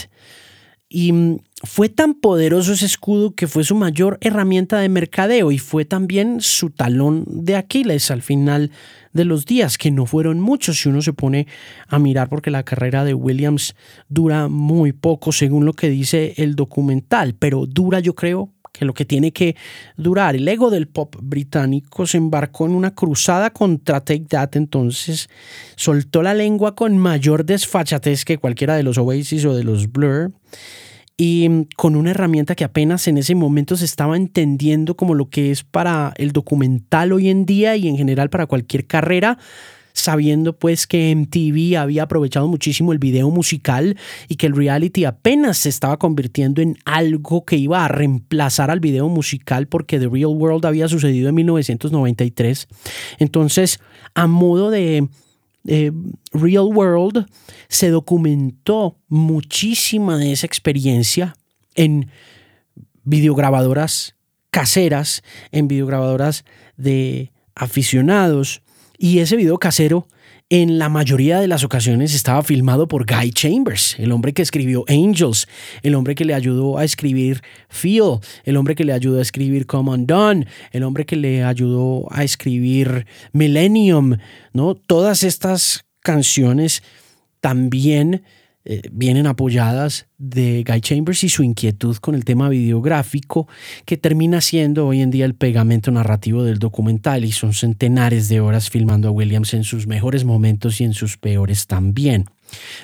Y 0.89 1.13
mm, 1.13 1.39
fue 1.65 1.89
tan 1.89 2.15
poderoso 2.15 2.73
ese 2.73 2.87
escudo 2.87 3.35
que 3.35 3.49
fue 3.49 3.65
su 3.65 3.75
mayor 3.75 4.19
herramienta 4.21 4.79
de 4.79 4.89
mercadeo 4.89 5.51
y 5.51 5.59
fue 5.59 5.85
también 5.85 6.41
su 6.41 6.71
talón 6.71 7.25
de 7.27 7.57
Aquiles 7.57 8.11
al 8.11 8.23
final 8.23 8.71
de 9.13 9.25
los 9.25 9.47
días, 9.47 9.79
que 9.79 9.91
no 9.91 10.07
fueron 10.07 10.39
muchos 10.39 10.79
si 10.79 10.89
uno 10.89 11.03
se 11.03 11.13
pone 11.13 11.47
a 11.89 11.99
mirar 11.99 12.29
porque 12.29 12.51
la 12.51 12.63
carrera 12.63 13.05
de 13.05 13.15
Williams 13.15 13.75
dura 14.09 14.49
muy 14.49 14.93
poco 14.93 15.33
según 15.33 15.65
lo 15.65 15.73
que 15.73 15.89
dice 15.89 16.35
el 16.37 16.55
documental, 16.55 17.35
pero 17.35 17.67
dura 17.67 18.01
yo 18.01 18.15
creo 18.15 18.53
que 18.77 18.85
lo 18.85 18.95
que 18.95 19.07
tiene 19.07 19.33
que 19.33 19.57
durar. 19.97 20.37
El 20.37 20.47
ego 20.47 20.71
del 20.71 20.87
pop 20.87 21.17
británico 21.21 22.07
se 22.07 22.19
embarcó 22.19 22.67
en 22.67 22.73
una 22.73 22.95
cruzada 22.95 23.51
contra 23.51 24.05
Take 24.05 24.27
That, 24.29 24.51
entonces 24.57 25.31
soltó 25.77 26.23
la 26.23 26.35
lengua 26.35 26.75
con 26.75 26.99
mayor 26.99 27.45
desfachatez 27.45 28.25
que 28.25 28.39
cualquiera 28.39 28.77
de 28.77 28.83
los 28.83 28.99
Oasis 28.99 29.47
o 29.47 29.55
de 29.55 29.65
los 29.65 29.91
Blur 29.91 30.33
y 31.17 31.67
con 31.77 31.97
una 31.97 32.11
herramienta 32.11 32.55
que 32.55 32.65
apenas 32.65 33.09
en 33.09 33.19
ese 33.19 33.35
momento 33.35 33.77
se 33.77 33.87
estaba 33.87 34.17
entendiendo 34.17 34.97
como 34.97 35.15
lo 35.15 35.31
que 35.31 35.51
es 35.51 35.65
para 35.65 36.13
el 36.17 36.33
documental 36.33 37.13
hoy 37.13 37.31
en 37.31 37.47
día 37.47 37.77
y 37.77 37.89
en 37.89 37.97
general 37.97 38.29
para 38.29 38.47
cualquier 38.47 38.87
carrera, 38.87 39.39
sabiendo 39.95 40.59
pues 40.59 40.87
que 40.87 41.15
MTV 41.17 41.79
había 41.79 42.03
aprovechado 42.03 42.49
muchísimo 42.49 42.93
el 42.93 42.99
video 42.99 43.31
musical 43.31 43.97
y 44.29 44.37
que 44.37 44.47
el 44.47 44.55
reality 44.55 45.07
apenas 45.07 45.57
se 45.57 45.71
estaba 45.71 45.97
convirtiendo 45.97 46.61
en 46.61 46.77
algo 46.85 47.47
que 47.47 47.57
iba 47.57 47.83
a 47.83 47.89
reemplazar 47.89 48.71
al 48.71 48.81
video 48.81 49.09
musical 49.09 49.69
porque 49.69 49.99
The 49.99 50.09
Real 50.09 50.27
World 50.27 50.67
había 50.67 50.87
sucedido 50.87 51.31
en 51.31 51.35
1993. 51.37 52.69
Entonces, 53.19 53.81
a 54.15 54.27
modo 54.27 54.71
de 54.71 55.09
Real 56.33 56.65
World, 56.65 57.27
se 57.69 57.91
documentó 57.91 58.99
muchísima 59.09 60.17
de 60.19 60.33
esa 60.33 60.47
experiencia 60.47 61.37
en 61.75 62.11
videograbadoras 63.05 64.15
caseras, 64.51 65.23
en 65.53 65.69
videograbadoras 65.69 66.45
de 66.77 67.33
aficionados. 67.55 68.63
Y 68.99 69.19
ese 69.19 69.37
video 69.37 69.59
casero 69.59 70.09
en 70.49 70.79
la 70.79 70.89
mayoría 70.89 71.41
de 71.41 71.49
las 71.49 71.65
ocasiones 71.65 72.15
estaba 72.15 72.43
filmado 72.45 72.87
por 72.87 73.05
Guy 73.05 73.33
Chambers, 73.33 73.97
el 73.99 74.13
hombre 74.13 74.33
que 74.33 74.43
escribió 74.43 74.85
Angels, 74.87 75.49
el 75.83 75.97
hombre 75.97 76.15
que 76.15 76.25
le 76.25 76.35
ayudó 76.35 76.79
a 76.79 76.85
escribir 76.85 77.43
Feel, 77.69 78.21
el 78.45 78.57
hombre 78.57 78.77
que 78.77 78.85
le 78.85 78.93
ayudó 78.93 79.19
a 79.19 79.23
escribir 79.23 79.67
Come 79.67 79.91
Undone, 79.91 80.47
el 80.71 80.85
hombre 80.85 81.05
que 81.05 81.17
le 81.17 81.43
ayudó 81.43 82.07
a 82.13 82.23
escribir 82.23 83.07
Millennium, 83.33 84.19
¿no? 84.53 84.77
Todas 84.77 85.25
estas 85.25 85.85
canciones 86.01 86.85
también 87.41 88.23
eh, 88.69 88.83
vienen 88.91 89.29
apoyadas 89.29 90.09
de 90.19 90.65
Guy 90.67 90.81
Chambers 90.81 91.23
y 91.23 91.29
su 91.29 91.45
inquietud 91.45 91.99
con 91.99 92.17
el 92.17 92.25
tema 92.25 92.49
videográfico, 92.49 93.47
que 93.85 93.97
termina 93.97 94.41
siendo 94.41 94.89
hoy 94.89 95.03
en 95.03 95.13
día 95.13 95.25
el 95.25 95.37
pegamento 95.37 95.93
narrativo 95.93 96.43
del 96.43 96.59
documental 96.59 97.25
y 97.25 97.31
son 97.31 97.53
centenares 97.53 98.29
de 98.29 98.41
horas 98.41 98.69
filmando 98.69 99.07
a 99.07 99.13
Williams 99.13 99.55
en 99.55 99.63
sus 99.63 99.87
mejores 99.87 100.25
momentos 100.25 100.81
y 100.81 100.85
en 100.85 100.95
sus 100.95 101.17
peores 101.17 101.69
también. 101.69 102.25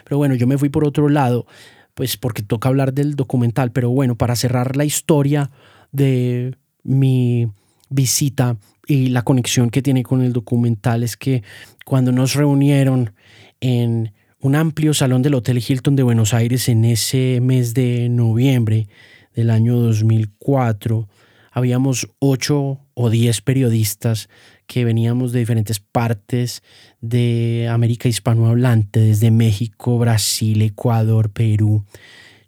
Pero 0.05 0.19
bueno, 0.19 0.37
yo 0.37 0.47
me 0.47 0.57
fui 0.57 0.69
por 0.69 0.85
otro 0.85 1.09
lado, 1.09 1.47
pues 1.95 2.17
porque 2.17 2.45
toca 2.45 2.69
hablar 2.69 2.95
del 2.95 3.17
documental, 3.17 3.73
pero 3.73 3.91
bueno, 3.91 4.15
para 4.15 4.37
cerrar 4.37 4.77
la 4.77 4.85
historia 4.85 5.51
de 5.91 6.55
mi 6.85 7.49
visita 7.89 8.57
y 8.87 9.09
la 9.09 9.23
conexión 9.23 9.69
que 9.69 9.83
tiene 9.83 10.05
con 10.05 10.23
el 10.23 10.33
documental 10.33 11.03
es 11.03 11.17
que 11.17 11.43
cuando 11.85 12.13
nos 12.13 12.35
reunieron 12.35 13.15
en 13.61 14.13
un 14.43 14.57
amplio 14.57 14.93
salón 14.93 15.23
del 15.23 15.35
Hotel 15.35 15.63
Hilton 15.67 15.95
de 15.95 16.03
Buenos 16.03 16.35
Aires 16.35 16.69
en 16.69 16.85
ese 16.85 17.39
mes 17.41 17.75
de 17.75 18.09
noviembre 18.09 18.89
del 19.37 19.51
año 19.51 19.77
2004. 19.77 21.09
Habíamos 21.53 22.09
ocho 22.19 22.81
o 22.95 23.09
diez 23.09 23.41
periodistas 23.41 24.29
que 24.67 24.85
veníamos 24.85 25.31
de 25.31 25.39
diferentes 25.39 25.79
partes 25.79 26.65
de 27.01 27.69
América 27.71 28.09
hispanohablante, 28.09 28.99
desde 28.99 29.31
México, 29.31 29.97
Brasil, 29.99 30.61
Ecuador, 30.63 31.31
Perú, 31.31 31.85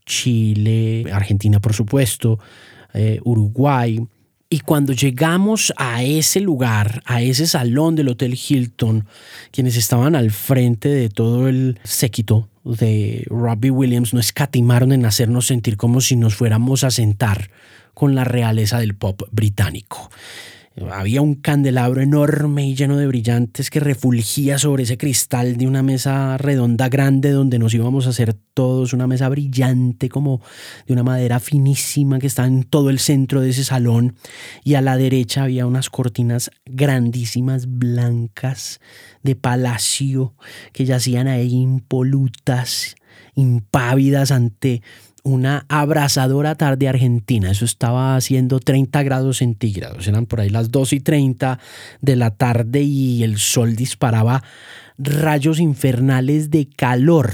Chile, 0.04 1.04
Argentina, 1.12 1.60
por 1.60 1.74
supuesto, 1.74 2.40
eh, 2.92 3.20
Uruguay, 3.22 4.04
y 4.54 4.61
cuando 4.61 4.92
llegamos 4.92 5.73
a 5.76 6.04
ese 6.04 6.38
lugar, 6.38 7.02
a 7.06 7.20
ese 7.20 7.44
salón 7.49 7.96
del 7.96 8.08
Hotel 8.08 8.38
Hilton, 8.38 9.04
quienes 9.50 9.76
estaban 9.76 10.14
al 10.14 10.30
frente 10.30 10.88
de 10.88 11.08
todo 11.08 11.49
el 11.49 11.80
séquito 11.82 12.49
de 12.62 13.26
Robbie 13.30 13.73
Williams 13.73 14.14
no 14.14 14.20
escatimaron 14.20 14.92
en 14.92 15.06
hacernos 15.06 15.49
sentir 15.49 15.76
como 15.76 16.00
si 16.00 16.14
nos 16.14 16.37
fuéramos 16.37 16.84
a 16.84 16.92
sentar 16.92 17.50
con 17.94 18.14
la 18.14 18.23
realeza 18.23 18.78
del 18.78 18.94
pop 18.94 19.23
británico. 19.32 20.08
Había 20.90 21.23
un 21.23 21.37
candelabro 21.37 22.02
enorme 22.02 22.66
y 22.66 22.75
lleno 22.75 22.97
de 22.97 23.07
brillantes 23.07 23.71
que 23.71 23.78
refulgía 23.78 24.59
sobre 24.59 24.83
ese 24.83 24.99
cristal 24.99 25.57
de 25.57 25.69
una 25.69 25.85
mesa 25.85 26.37
redonda 26.37 26.88
grande 26.88 27.31
donde 27.31 27.61
nos 27.61 27.73
íbamos 27.75 28.07
a 28.07 28.11
hacer 28.11 28.35
todos, 28.54 28.93
una 28.93 29.07
mesa 29.07 29.28
brillante 29.28 30.09
como 30.09 30.40
de 30.88 30.93
una 30.93 31.04
madera 31.04 31.38
finísima 31.38 32.19
que 32.19 32.26
está 32.26 32.45
en 32.47 32.64
todo 32.64 32.90
el 32.90 32.99
centro 32.99 33.40
de 33.40 33.50
ese 33.50 33.62
salón. 33.62 34.16
Y 34.64 34.75
a 34.75 34.81
la 34.81 34.97
derecha 34.97 35.45
había 35.45 35.64
unas 35.64 35.90
cortinas 35.90 36.50
grandísimas 36.66 37.66
blancas 37.69 38.81
de 39.23 39.37
palacio 39.37 40.35
que 40.73 40.87
yacían 40.87 41.28
ahí 41.28 41.52
impolutas, 41.52 42.97
impávidas 43.37 44.33
ante 44.33 44.83
una 45.25 45.64
abrasadora 45.69 46.54
tarde 46.54 46.87
argentina. 46.87 47.50
Eso 47.50 47.64
estaba 47.64 48.14
haciendo 48.14 48.61
30 48.61 49.02
grados 49.02 49.38
centígrados. 49.38 50.07
Eran 50.07 50.26
por 50.26 50.40
ahí 50.40 50.50
las 50.50 50.71
2 50.71 50.93
y 50.93 51.00
30 51.00 51.59
de 52.00 52.16
la 52.16 52.31
tarde 52.31 52.83
y 52.83 53.25
el 53.25 53.38
sol 53.38 53.75
disparaba 53.75 54.45
rayos 54.99 55.59
infernales 55.59 56.50
de 56.50 56.69
calor. 56.69 57.33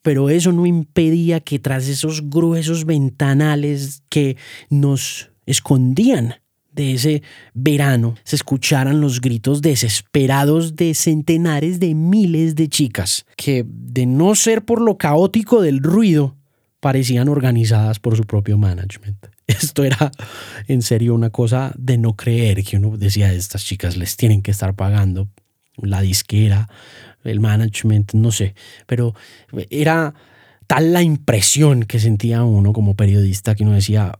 Pero 0.00 0.30
eso 0.30 0.50
no 0.50 0.66
impedía 0.66 1.40
que 1.40 1.58
tras 1.60 1.86
esos 1.86 2.28
gruesos 2.28 2.86
ventanales 2.86 4.02
que 4.08 4.36
nos 4.68 5.30
escondían 5.46 6.36
de 6.72 6.94
ese 6.94 7.22
verano 7.52 8.14
se 8.24 8.36
escucharan 8.36 9.02
los 9.02 9.20
gritos 9.20 9.60
desesperados 9.60 10.74
de 10.74 10.94
centenares 10.94 11.78
de 11.78 11.94
miles 11.94 12.54
de 12.54 12.68
chicas 12.68 13.26
que, 13.36 13.66
de 13.68 14.06
no 14.06 14.34
ser 14.34 14.64
por 14.64 14.80
lo 14.80 14.96
caótico 14.96 15.60
del 15.60 15.82
ruido, 15.82 16.36
parecían 16.82 17.28
organizadas 17.28 18.00
por 18.00 18.16
su 18.16 18.24
propio 18.24 18.58
management. 18.58 19.28
Esto 19.46 19.84
era 19.84 20.10
en 20.66 20.82
serio 20.82 21.14
una 21.14 21.30
cosa 21.30 21.72
de 21.78 21.96
no 21.96 22.16
creer 22.16 22.64
que 22.64 22.76
uno 22.76 22.96
decía, 22.96 23.32
estas 23.32 23.64
chicas 23.64 23.96
les 23.96 24.16
tienen 24.16 24.42
que 24.42 24.50
estar 24.50 24.74
pagando 24.74 25.28
la 25.76 26.00
disquera, 26.00 26.68
el 27.22 27.38
management, 27.38 28.14
no 28.14 28.32
sé, 28.32 28.56
pero 28.88 29.14
era 29.70 30.12
tal 30.66 30.92
la 30.92 31.02
impresión 31.02 31.84
que 31.84 32.00
sentía 32.00 32.42
uno 32.42 32.72
como 32.72 32.96
periodista 32.96 33.54
que 33.54 33.62
uno 33.62 33.74
decía, 33.74 34.18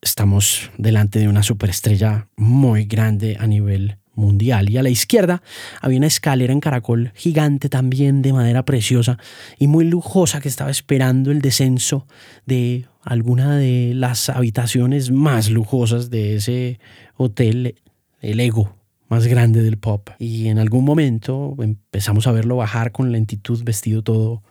estamos 0.00 0.72
delante 0.78 1.20
de 1.20 1.28
una 1.28 1.44
superestrella 1.44 2.26
muy 2.34 2.86
grande 2.86 3.36
a 3.38 3.46
nivel 3.46 3.98
mundial. 4.14 4.70
Y 4.70 4.76
a 4.76 4.82
la 4.82 4.90
izquierda 4.90 5.42
había 5.80 5.98
una 5.98 6.06
escalera 6.06 6.52
en 6.52 6.60
caracol 6.60 7.12
gigante 7.14 7.68
también 7.68 8.22
de 8.22 8.32
madera 8.32 8.64
preciosa 8.64 9.18
y 9.58 9.66
muy 9.66 9.84
lujosa 9.84 10.40
que 10.40 10.48
estaba 10.48 10.70
esperando 10.70 11.30
el 11.30 11.40
descenso 11.40 12.06
de 12.46 12.86
alguna 13.02 13.56
de 13.56 13.92
las 13.94 14.28
habitaciones 14.28 15.10
más 15.10 15.50
lujosas 15.50 16.10
de 16.10 16.36
ese 16.36 16.78
hotel, 17.16 17.76
el 18.20 18.40
ego 18.40 18.76
más 19.08 19.26
grande 19.26 19.62
del 19.62 19.76
pop. 19.76 20.10
Y 20.18 20.48
en 20.48 20.58
algún 20.58 20.84
momento 20.84 21.56
empezamos 21.58 22.26
a 22.26 22.32
verlo 22.32 22.56
bajar 22.56 22.92
con 22.92 23.12
lentitud, 23.12 23.62
vestido 23.64 24.02
todo 24.02 24.42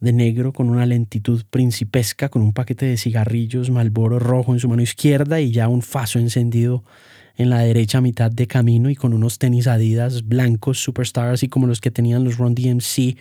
de 0.00 0.12
negro, 0.12 0.52
con 0.52 0.70
una 0.70 0.86
lentitud 0.86 1.44
principesca, 1.50 2.28
con 2.30 2.42
un 2.42 2.52
paquete 2.52 2.86
de 2.86 2.96
cigarrillos 2.96 3.70
Malboro 3.70 4.18
rojo 4.18 4.52
en 4.52 4.58
su 4.58 4.68
mano 4.68 4.82
izquierda 4.82 5.40
y 5.40 5.52
ya 5.52 5.68
un 5.68 5.82
faso 5.82 6.18
encendido 6.18 6.84
en 7.40 7.48
la 7.48 7.60
derecha 7.60 8.02
mitad 8.02 8.30
de 8.30 8.46
camino 8.46 8.90
y 8.90 8.96
con 8.96 9.14
unos 9.14 9.38
tenis 9.38 9.66
Adidas 9.66 10.28
blancos 10.28 10.78
superstar, 10.78 11.30
así 11.30 11.48
como 11.48 11.66
los 11.66 11.80
que 11.80 11.90
tenían 11.90 12.22
los 12.22 12.36
Run 12.36 12.54
DMC 12.54 13.16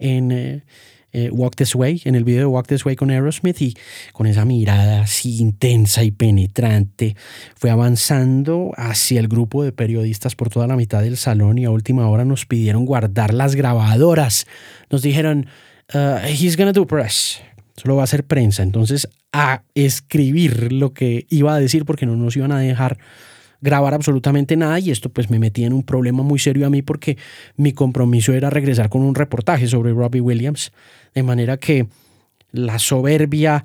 en 0.00 0.32
eh, 0.32 0.64
eh, 1.12 1.30
Walk 1.30 1.54
This 1.54 1.76
Way, 1.76 2.02
en 2.04 2.16
el 2.16 2.24
video 2.24 2.40
de 2.40 2.46
Walk 2.46 2.66
This 2.66 2.84
Way 2.84 2.96
con 2.96 3.10
Aerosmith 3.10 3.62
y 3.62 3.76
con 4.12 4.26
esa 4.26 4.44
mirada 4.44 5.02
así 5.02 5.40
intensa 5.40 6.02
y 6.02 6.10
penetrante 6.10 7.14
fue 7.54 7.70
avanzando 7.70 8.72
hacia 8.76 9.20
el 9.20 9.28
grupo 9.28 9.62
de 9.62 9.70
periodistas 9.70 10.34
por 10.34 10.50
toda 10.50 10.66
la 10.66 10.74
mitad 10.74 11.02
del 11.02 11.16
salón 11.16 11.56
y 11.56 11.64
a 11.64 11.70
última 11.70 12.08
hora 12.08 12.24
nos 12.24 12.46
pidieron 12.46 12.84
guardar 12.84 13.32
las 13.32 13.54
grabadoras. 13.54 14.48
Nos 14.90 15.02
dijeron, 15.02 15.46
uh, 15.94 16.26
he's 16.26 16.56
gonna 16.56 16.72
do 16.72 16.88
press. 16.88 17.40
Solo 17.76 17.94
va 17.94 18.02
a 18.02 18.04
hacer 18.04 18.24
prensa. 18.24 18.64
Entonces, 18.64 19.08
a 19.32 19.62
escribir 19.76 20.72
lo 20.72 20.92
que 20.92 21.26
iba 21.30 21.54
a 21.54 21.60
decir 21.60 21.84
porque 21.84 22.04
no 22.04 22.16
nos 22.16 22.36
iban 22.36 22.50
a 22.50 22.58
dejar 22.58 22.98
grabar 23.60 23.94
absolutamente 23.94 24.56
nada 24.56 24.78
y 24.78 24.90
esto 24.90 25.10
pues 25.10 25.30
me 25.30 25.38
metía 25.38 25.66
en 25.66 25.72
un 25.72 25.82
problema 25.82 26.22
muy 26.22 26.38
serio 26.38 26.66
a 26.66 26.70
mí 26.70 26.82
porque 26.82 27.18
mi 27.56 27.72
compromiso 27.72 28.32
era 28.32 28.50
regresar 28.50 28.88
con 28.88 29.02
un 29.02 29.14
reportaje 29.14 29.66
sobre 29.66 29.92
Robbie 29.92 30.20
Williams, 30.20 30.72
de 31.14 31.22
manera 31.22 31.56
que 31.56 31.88
la 32.52 32.78
soberbia 32.78 33.64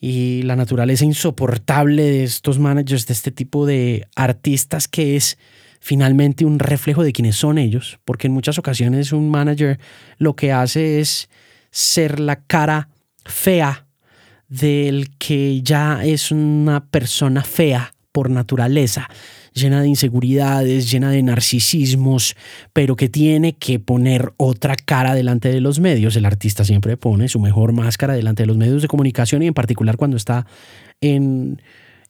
y 0.00 0.42
la 0.42 0.56
naturaleza 0.56 1.04
insoportable 1.04 2.02
de 2.02 2.24
estos 2.24 2.58
managers, 2.58 3.06
de 3.06 3.14
este 3.14 3.30
tipo 3.30 3.66
de 3.66 4.06
artistas 4.14 4.88
que 4.88 5.16
es 5.16 5.38
finalmente 5.80 6.44
un 6.44 6.58
reflejo 6.58 7.02
de 7.02 7.12
quienes 7.12 7.36
son 7.36 7.58
ellos, 7.58 7.98
porque 8.04 8.26
en 8.26 8.32
muchas 8.32 8.58
ocasiones 8.58 9.12
un 9.12 9.30
manager 9.30 9.78
lo 10.18 10.34
que 10.34 10.52
hace 10.52 11.00
es 11.00 11.28
ser 11.70 12.20
la 12.20 12.36
cara 12.36 12.88
fea 13.24 13.86
del 14.48 15.16
que 15.18 15.62
ya 15.62 16.04
es 16.04 16.30
una 16.30 16.86
persona 16.86 17.42
fea 17.42 17.92
por 18.16 18.30
naturaleza, 18.30 19.10
llena 19.52 19.82
de 19.82 19.88
inseguridades, 19.88 20.90
llena 20.90 21.10
de 21.10 21.22
narcisismos, 21.22 22.34
pero 22.72 22.96
que 22.96 23.10
tiene 23.10 23.52
que 23.52 23.78
poner 23.78 24.32
otra 24.38 24.74
cara 24.74 25.14
delante 25.14 25.50
de 25.50 25.60
los 25.60 25.80
medios. 25.80 26.16
El 26.16 26.24
artista 26.24 26.64
siempre 26.64 26.96
pone 26.96 27.28
su 27.28 27.40
mejor 27.40 27.74
máscara 27.74 28.14
delante 28.14 28.44
de 28.44 28.46
los 28.46 28.56
medios 28.56 28.80
de 28.80 28.88
comunicación 28.88 29.42
y 29.42 29.48
en 29.48 29.52
particular 29.52 29.98
cuando 29.98 30.16
está 30.16 30.46
en, 31.02 31.60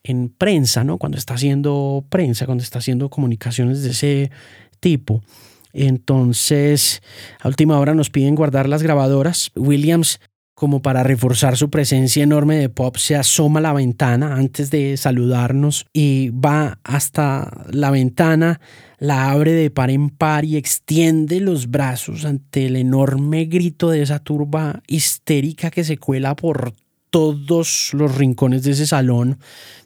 en 0.05 0.29
prensa, 0.29 0.85
¿no? 0.85 0.97
Cuando 0.97 1.19
está 1.19 1.35
haciendo 1.35 2.05
prensa, 2.09 2.47
cuando 2.47 2.63
está 2.63 2.79
haciendo 2.79 3.11
comunicaciones 3.11 3.83
de 3.83 3.91
ese 3.91 4.31
tipo. 4.79 5.25
Entonces, 5.73 7.03
a 7.41 7.49
última 7.49 7.81
hora 7.81 7.95
nos 7.95 8.11
piden 8.11 8.37
guardar 8.37 8.69
las 8.69 8.85
grabadoras. 8.85 9.51
Williams 9.57 10.21
como 10.57 10.81
para 10.81 11.03
reforzar 11.03 11.59
su 11.59 11.69
presencia 11.69 12.23
enorme 12.23 12.57
de 12.57 12.71
pop, 12.71 12.97
se 12.97 13.15
asoma 13.15 13.59
a 13.59 13.63
la 13.63 13.75
ventana 13.75 14.37
antes 14.37 14.71
de 14.71 14.97
saludarnos 14.97 15.85
y 15.93 16.31
va 16.31 16.79
hasta 16.83 17.67
la 17.71 17.91
ventana, 17.91 18.59
la 18.99 19.31
abre 19.31 19.53
de 19.53 19.71
par 19.71 19.91
en 19.91 20.09
par 20.09 20.47
y 20.47 20.57
extiende 20.57 21.41
los 21.41 21.71
brazos 21.71 22.25
ante 22.25 22.65
el 22.69 22.77
enorme 22.77 23.45
grito 23.45 23.91
de 23.91 24.01
esa 24.01 24.19
turba 24.19 24.83
histérica 24.87 25.71
que 25.71 25.85
se 25.85 25.99
cuela 25.99 26.35
por 26.35 26.73
todos 27.11 27.91
los 27.93 28.17
rincones 28.17 28.63
de 28.63 28.71
ese 28.71 28.87
salón, 28.87 29.39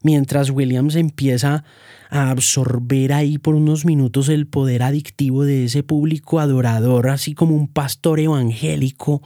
mientras 0.02 0.50
Williams 0.50 0.94
empieza 0.94 1.64
a 2.10 2.30
absorber 2.30 3.12
ahí 3.12 3.38
por 3.38 3.56
unos 3.56 3.84
minutos 3.84 4.28
el 4.28 4.46
poder 4.46 4.84
adictivo 4.84 5.42
de 5.42 5.64
ese 5.64 5.82
público 5.82 6.38
adorador, 6.38 7.08
así 7.08 7.34
como 7.34 7.56
un 7.56 7.66
pastor 7.66 8.20
evangélico 8.20 9.20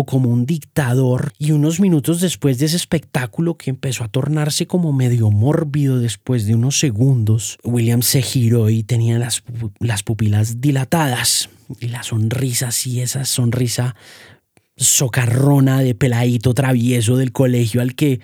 o 0.00 0.06
como 0.06 0.30
un 0.30 0.46
dictador 0.46 1.32
y 1.40 1.50
unos 1.50 1.80
minutos 1.80 2.20
después 2.20 2.60
de 2.60 2.66
ese 2.66 2.76
espectáculo 2.76 3.56
que 3.56 3.70
empezó 3.70 4.04
a 4.04 4.08
tornarse 4.08 4.68
como 4.68 4.92
medio 4.92 5.28
mórbido 5.32 5.98
después 5.98 6.46
de 6.46 6.54
unos 6.54 6.78
segundos, 6.78 7.58
William 7.64 8.02
se 8.02 8.22
giró 8.22 8.70
y 8.70 8.84
tenía 8.84 9.18
las, 9.18 9.42
las 9.80 10.04
pupilas 10.04 10.60
dilatadas 10.60 11.50
y 11.80 11.88
la 11.88 12.04
sonrisa, 12.04 12.70
sí, 12.70 13.00
esa 13.00 13.24
sonrisa 13.24 13.96
socarrona 14.76 15.80
de 15.80 15.96
peladito 15.96 16.54
travieso 16.54 17.16
del 17.16 17.32
colegio 17.32 17.80
al 17.80 17.96
que 17.96 18.20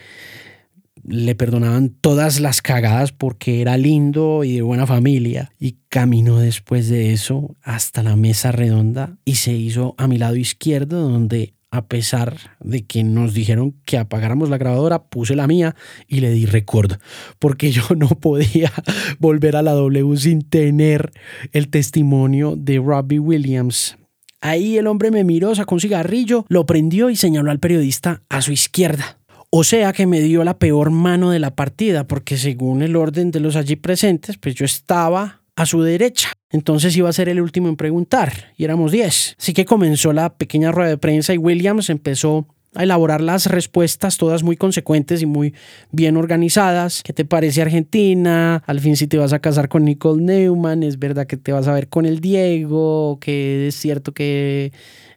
le 1.07 1.35
perdonaban 1.35 1.91
todas 1.91 2.41
las 2.41 2.63
cagadas 2.63 3.11
porque 3.11 3.61
era 3.61 3.77
lindo 3.77 4.45
y 4.45 4.55
de 4.55 4.63
buena 4.63 4.87
familia. 4.87 5.53
Y 5.59 5.77
caminó 5.89 6.39
después 6.39 6.89
de 6.89 7.13
eso 7.13 7.57
hasta 7.63 8.03
la 8.03 8.17
mesa 8.17 8.53
redonda 8.53 9.19
y 9.25 9.35
se 9.35 9.53
hizo 9.53 9.95
a 9.99 10.09
mi 10.09 10.19
lado 10.19 10.37
izquierdo 10.37 11.09
donde 11.09 11.54
a 11.75 11.87
pesar 11.87 12.37
de 12.61 12.87
que 12.87 13.05
nos 13.05 13.35
dijeron 13.35 13.75
que 13.85 13.99
apagáramos 13.99 14.49
la 14.49 14.59
grabadora, 14.59 15.05
puse 15.05 15.35
la 15.35 15.47
mía 15.47 15.75
y 16.07 16.21
le 16.21 16.31
di 16.31 16.47
record, 16.47 16.93
porque 17.39 17.71
yo 17.73 17.83
no 17.97 18.09
podía 18.09 18.73
volver 19.19 19.57
a 19.57 19.63
la 19.63 19.73
W 19.73 20.17
sin 20.17 20.43
tener 20.43 21.13
el 21.53 21.69
testimonio 21.69 22.55
de 22.57 22.79
Robbie 22.79 23.19
Williams. 23.19 23.97
Ahí 24.41 24.77
el 24.77 24.87
hombre 24.87 25.11
me 25.11 25.25
miró, 25.25 25.55
sacó 25.55 25.75
un 25.75 25.81
cigarrillo, 25.81 26.45
lo 26.49 26.67
prendió 26.67 27.09
y 27.09 27.17
señaló 27.17 27.51
al 27.51 27.61
periodista 27.61 28.23
a 28.29 28.43
su 28.43 28.53
izquierda. 28.53 29.19
O 29.51 29.65
sea 29.65 29.93
que 29.93 30.07
me 30.07 30.21
dio 30.21 30.45
la 30.45 30.59
peor 30.59 30.91
mano 30.91 31.31
de 31.31 31.39
la 31.39 31.55
partida, 31.55 32.07
porque 32.07 32.37
según 32.37 32.83
el 32.83 32.97
orden 32.97 33.31
de 33.31 33.41
los 33.41 33.57
allí 33.57 33.77
presentes, 33.77 34.37
pues 34.37 34.55
yo 34.55 34.65
estaba 34.65 35.44
a 35.57 35.67
su 35.67 35.83
derecha. 35.83 36.33
Entonces 36.51 36.97
iba 36.97 37.09
a 37.09 37.13
ser 37.13 37.29
el 37.29 37.41
último 37.41 37.69
en 37.69 37.77
preguntar 37.77 38.53
y 38.57 38.65
éramos 38.65 38.93
10. 38.93 39.37
Así 39.39 39.53
que 39.53 39.65
comenzó 39.65 40.13
la 40.13 40.35
pequeña 40.35 40.73
rueda 40.73 40.91
de 40.91 40.99
prensa 40.99 41.35
y 41.35 41.39
Williams 41.39 41.91
empezó 41.91 42.47
a 42.75 42.83
elaborar 42.83 43.21
las 43.21 43.47
respuestas, 43.47 44.17
todas 44.17 44.43
muy 44.43 44.57
consecuentes 44.57 45.23
y 45.23 45.27
muy 45.27 45.55
bien 45.93 46.17
organizadas. 46.17 47.03
¿Qué 47.03 47.13
te 47.13 47.25
parece 47.25 47.63
Argentina? 47.63 48.63
Al 48.67 48.81
fin 48.81 48.97
si 48.97 49.07
te 49.07 49.17
vas 49.17 49.33
a 49.33 49.39
casar 49.39 49.69
con 49.69 49.85
Nicole 49.85 50.23
Neumann, 50.23 50.83
es 50.83 50.99
verdad 50.99 51.27
que 51.27 51.37
te 51.37 51.53
vas 51.53 51.69
a 51.69 51.73
ver 51.73 51.89
con 51.89 52.05
el 52.05 52.21
Diego, 52.21 53.19
que 53.21 53.69
es 53.69 53.77
cierto 53.77 54.13
que 54.13 54.73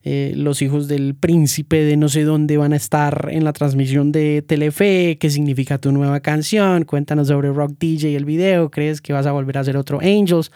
eh, 0.10 0.32
los 0.38 0.62
hijos 0.62 0.88
del 0.88 1.16
príncipe 1.16 1.84
de 1.84 1.98
no 1.98 2.08
sé 2.08 2.24
dónde 2.24 2.56
van 2.56 2.72
a 2.72 2.78
estar 2.78 3.28
en 3.30 3.44
la 3.44 3.52
transmisión 3.52 4.14
de 4.14 4.42
Telefe, 4.42 5.18
qué 5.20 5.30
significa 5.30 5.80
tu 5.80 5.92
nueva 5.92 6.22
canción, 6.22 6.86
cuéntanos 6.86 7.28
sobre 7.28 7.52
Rock 7.52 7.74
DJ 7.78 8.12
y 8.12 8.16
el 8.16 8.24
video, 8.24 8.72
¿crees 8.72 9.02
que 9.02 9.12
vas 9.12 9.26
a 9.26 9.34
volver 9.34 9.58
a 9.58 9.62
hacer 9.62 9.76
otro 9.76 10.00
Angels? 10.00 10.50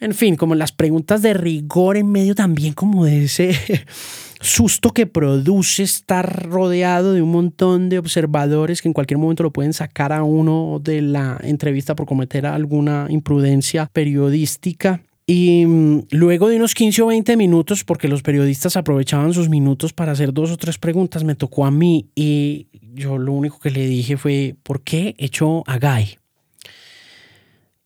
En 0.00 0.14
fin, 0.14 0.34
como 0.34 0.56
las 0.56 0.72
preguntas 0.72 1.22
de 1.22 1.32
rigor 1.32 1.96
en 1.96 2.10
medio 2.10 2.34
también 2.34 2.72
como 2.72 3.04
de 3.04 3.26
ese 3.26 3.56
susto 4.40 4.90
que 4.90 5.06
produce 5.06 5.84
estar 5.84 6.50
rodeado 6.50 7.12
de 7.12 7.22
un 7.22 7.30
montón 7.30 7.88
de 7.88 8.00
observadores 8.00 8.82
que 8.82 8.88
en 8.88 8.94
cualquier 8.94 9.18
momento 9.18 9.44
lo 9.44 9.52
pueden 9.52 9.74
sacar 9.74 10.12
a 10.12 10.24
uno 10.24 10.80
de 10.82 11.02
la 11.02 11.38
entrevista 11.44 11.94
por 11.94 12.06
cometer 12.06 12.46
alguna 12.46 13.06
imprudencia 13.10 13.88
periodística. 13.92 15.00
Y 15.26 15.64
mm, 15.66 16.06
luego 16.10 16.48
de 16.48 16.56
unos 16.56 16.74
15 16.74 17.02
o 17.02 17.06
20 17.06 17.36
minutos, 17.36 17.84
porque 17.84 18.08
los 18.08 18.22
periodistas 18.22 18.76
aprovechaban 18.76 19.32
sus 19.32 19.48
minutos 19.48 19.92
para 19.92 20.12
hacer 20.12 20.32
dos 20.32 20.50
o 20.50 20.56
tres 20.56 20.78
preguntas, 20.78 21.24
me 21.24 21.34
tocó 21.34 21.64
a 21.64 21.70
mí 21.70 22.08
y 22.14 22.66
yo 22.94 23.18
lo 23.18 23.32
único 23.32 23.58
que 23.58 23.70
le 23.70 23.86
dije 23.86 24.16
fue, 24.16 24.56
¿por 24.62 24.82
qué 24.82 25.14
echó 25.18 25.62
a 25.66 25.78
Guy? 25.78 26.18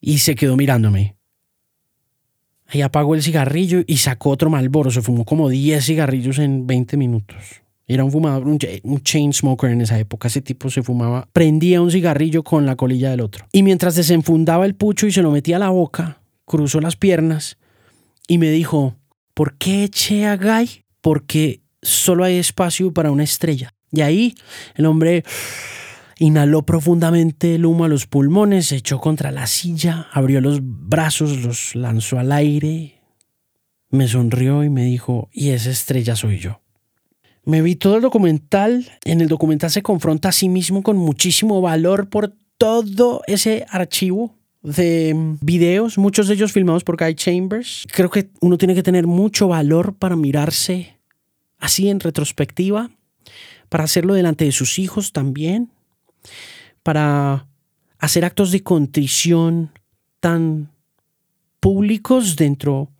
Y 0.01 0.19
se 0.19 0.35
quedó 0.35 0.57
mirándome. 0.57 1.17
Ahí 2.69 2.83
apagó 2.83 3.15
el 3.15 3.23
cigarrillo 3.23 3.83
y 3.87 3.99
sacó 3.99 4.31
otro 4.31 4.51
Malboro. 4.51 4.91
Se 4.91 5.03
fumó 5.03 5.25
como 5.25 5.49
10 5.49 5.85
cigarrillos 5.85 6.39
en 6.39 6.67
20 6.67 6.97
minutos. 6.97 7.63
Era 7.89 8.03
un 8.03 8.11
fumador, 8.11 8.45
un, 8.49 8.59
chain 9.03 9.33
smoker 9.33 9.71
en 9.71 9.81
esa 9.81 9.99
época. 9.99 10.27
Ese 10.27 10.43
tipo 10.43 10.69
se 10.71 10.83
fumaba, 10.83 11.29
prendía 11.33 11.81
un 11.81 11.93
cigarrillo 11.93 12.43
con 12.43 12.67
la 12.67 12.75
colilla 12.75 13.11
del 13.11 13.21
otro. 13.21 13.47
Y 13.53 13.63
mientras 13.63 13.95
desenfundaba 13.95 14.67
el 14.67 14.75
pucho 14.75 15.07
y 15.07 15.13
se 15.13 15.23
lo 15.23 15.31
metía 15.31 15.57
a 15.57 15.61
la 15.61 15.71
boca, 15.71 16.19
cruzó 16.47 16.81
las 16.81 16.97
piernas 16.97 17.59
y 18.27 18.39
me 18.39 18.51
dijo, 18.51 18.97
¿por 19.35 19.59
qué 19.59 19.85
eché 19.85 20.25
a 20.25 20.37
Guy? 20.37 20.85
Porque 21.03 21.61
solo 21.83 22.25
hay 22.25 22.39
espacio 22.39 22.93
para 22.93 23.11
una 23.11 23.25
estrella. 23.25 23.75
Y 23.93 24.01
ahí 24.01 24.35
el 24.75 24.87
hombre 24.87 25.23
Inhaló 26.19 26.65
profundamente 26.65 27.57
el 27.57 27.67
humo 27.67 27.85
a 27.85 27.89
los 27.89 28.07
pulmones, 28.07 28.69
se 28.69 28.77
echó 28.77 29.01
contra 29.01 29.31
la 29.33 29.47
silla, 29.47 30.09
abrió 30.13 30.41
los 30.41 30.61
brazos, 30.63 31.37
los 31.43 31.75
lanzó 31.75 32.19
al 32.19 32.33
aire, 32.33 33.03
me 33.91 34.09
sonrió 34.09 34.65
y 34.65 34.71
me 34.71 34.85
dijo, 34.85 35.29
y 35.31 35.51
esa 35.51 35.69
estrella 35.69 36.17
soy 36.17 36.39
yo. 36.39 36.63
Me 37.45 37.61
vi 37.61 37.77
todo 37.77 37.97
el 37.97 38.03
documental, 38.03 38.91
en 39.05 39.21
el 39.21 39.29
documental 39.29 39.71
se 39.71 39.83
confronta 39.83 40.31
a 40.31 40.33
sí 40.33 40.49
mismo 40.49 40.83
con 40.83 40.97
muchísimo 40.97 41.61
valor 41.61 42.09
por 42.09 42.35
todo 42.57 43.21
ese 43.27 43.67
archivo 43.69 44.36
de 44.67 45.15
videos, 45.41 45.97
muchos 45.97 46.27
de 46.27 46.35
ellos 46.35 46.53
filmados 46.53 46.83
por 46.83 46.97
Guy 46.97 47.15
Chambers. 47.15 47.87
Creo 47.93 48.11
que 48.11 48.31
uno 48.41 48.59
tiene 48.59 48.75
que 48.75 48.83
tener 48.83 49.07
mucho 49.07 49.47
valor 49.47 49.95
para 49.95 50.17
mirarse 50.17 50.99
así 51.59 51.89
en 51.89 52.01
retrospectiva, 52.01 52.91
para 53.69 53.85
hacerlo 53.85 54.15
delante 54.15 54.45
de 54.45 54.53
sus 54.53 54.81
hijos 54.81 55.13
también, 55.13 55.71
para 56.83 57.47
hacer 57.99 58.25
actos 58.25 58.51
de 58.51 58.65
contrición 58.65 59.71
tan 60.19 60.71
públicos 61.61 62.35
dentro 62.35 62.91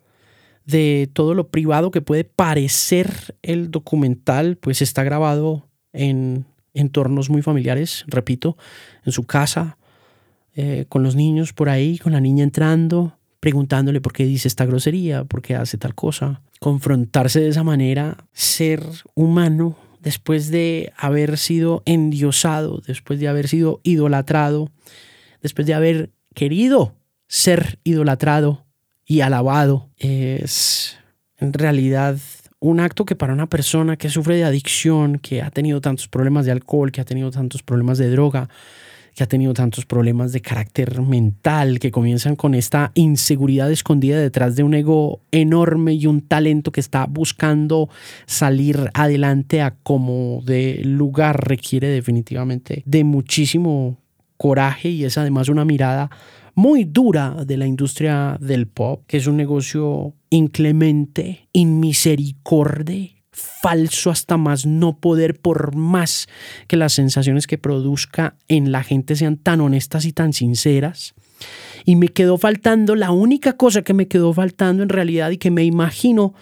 de 0.65 1.09
todo 1.11 1.33
lo 1.33 1.49
privado 1.49 1.91
que 1.91 2.01
puede 2.01 2.23
parecer 2.23 3.35
el 3.41 3.71
documental, 3.71 4.55
pues 4.55 4.81
está 4.81 5.03
grabado 5.03 5.67
en 5.91 6.45
entornos 6.73 7.29
muy 7.29 7.41
familiares, 7.41 8.05
repito, 8.07 8.57
en 9.05 9.11
su 9.11 9.25
casa, 9.25 9.77
eh, 10.59 10.85
con 10.89 11.03
los 11.03 11.15
niños 11.15 11.53
por 11.53 11.69
ahí, 11.69 11.99
con 11.99 12.13
la 12.13 12.19
niña 12.19 12.43
entrando, 12.43 13.15
preguntándole 13.39 14.01
por 14.01 14.11
qué 14.11 14.25
dice 14.25 14.47
esta 14.47 14.65
grosería, 14.65 15.23
por 15.23 15.43
qué 15.43 15.53
hace 15.53 15.77
tal 15.77 15.93
cosa. 15.93 16.41
Confrontarse 16.59 17.39
de 17.39 17.49
esa 17.49 17.63
manera, 17.63 18.25
ser 18.33 18.81
humano, 19.13 19.77
después 20.01 20.49
de 20.49 20.91
haber 20.97 21.37
sido 21.37 21.83
endiosado, 21.85 22.81
después 22.87 23.19
de 23.19 23.27
haber 23.27 23.47
sido 23.47 23.81
idolatrado, 23.83 24.71
después 25.43 25.67
de 25.67 25.75
haber 25.75 26.09
querido 26.33 26.95
ser 27.27 27.77
idolatrado 27.83 28.65
y 29.05 29.21
alabado, 29.21 29.91
es 29.99 30.97
en 31.37 31.53
realidad 31.53 32.17
un 32.59 32.79
acto 32.79 33.05
que 33.05 33.15
para 33.15 33.33
una 33.33 33.47
persona 33.47 33.95
que 33.95 34.09
sufre 34.09 34.37
de 34.37 34.43
adicción, 34.43 35.19
que 35.19 35.43
ha 35.43 35.51
tenido 35.51 35.81
tantos 35.81 36.07
problemas 36.07 36.47
de 36.47 36.51
alcohol, 36.51 36.91
que 36.91 37.01
ha 37.01 37.05
tenido 37.05 37.29
tantos 37.29 37.61
problemas 37.61 37.99
de 37.99 38.09
droga, 38.09 38.49
que 39.17 39.23
ha 39.23 39.27
tenido 39.27 39.55
tantos 39.55 39.87
problemas 39.87 40.31
de 40.31 40.41
carácter 40.41 41.01
mental, 41.01 41.79
que 41.79 41.89
comienzan 41.89 42.35
con 42.35 42.53
esta 42.53 42.91
inseguridad 42.93 43.71
escondida 43.71 44.19
detrás 44.19 44.55
de 44.55 44.61
un 44.61 44.75
ego 44.75 45.21
enorme 45.31 45.93
y 45.93 46.05
un 46.05 46.21
talento 46.21 46.71
que 46.71 46.79
está 46.79 47.07
buscando 47.07 47.89
salir 48.27 48.91
adelante 48.93 49.63
a 49.63 49.73
como 49.81 50.43
de 50.45 50.81
lugar 50.83 51.47
requiere 51.49 51.87
definitivamente 51.87 52.83
de 52.85 53.03
muchísimo 53.03 53.97
coraje 54.37 54.89
y 54.89 55.03
es 55.03 55.17
además 55.17 55.49
una 55.49 55.65
mirada 55.65 56.11
muy 56.53 56.83
dura 56.83 57.43
de 57.43 57.57
la 57.57 57.65
industria 57.65 58.37
del 58.39 58.67
pop, 58.67 59.01
que 59.07 59.17
es 59.17 59.25
un 59.25 59.35
negocio 59.35 60.13
inclemente, 60.29 61.47
inmisericorde, 61.53 63.16
falso 63.37 64.09
hasta 64.09 64.37
más 64.37 64.65
no 64.65 64.97
poder 64.97 65.39
por 65.39 65.75
más 65.75 66.27
que 66.67 66.75
las 66.75 66.93
sensaciones 66.93 67.45
que 67.45 67.57
produzca 67.57 68.35
en 68.47 68.71
la 68.71 68.83
gente 68.83 69.15
sean 69.15 69.37
tan 69.37 69.61
honestas 69.61 70.05
y 70.05 70.13
tan 70.13 70.33
sinceras. 70.33 71.13
Y 71.85 71.95
me 71.95 72.07
quedó 72.07 72.37
faltando, 72.37 72.95
la 72.95 73.11
única 73.11 73.53
cosa 73.53 73.83
que 73.83 73.93
me 73.93 74.07
quedó 74.07 74.33
faltando 74.33 74.81
en 74.81 74.89
realidad 74.89 75.29
y 75.29 75.37
que 75.37 75.51
me 75.51 75.63
imagino 75.63 76.33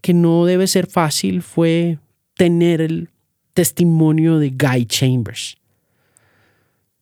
que 0.00 0.14
no 0.14 0.44
debe 0.44 0.68
ser 0.68 0.86
fácil 0.86 1.42
fue 1.42 1.98
tener 2.36 2.80
el 2.80 3.10
testimonio 3.52 4.38
de 4.38 4.50
Guy 4.50 4.86
Chambers. 4.86 5.56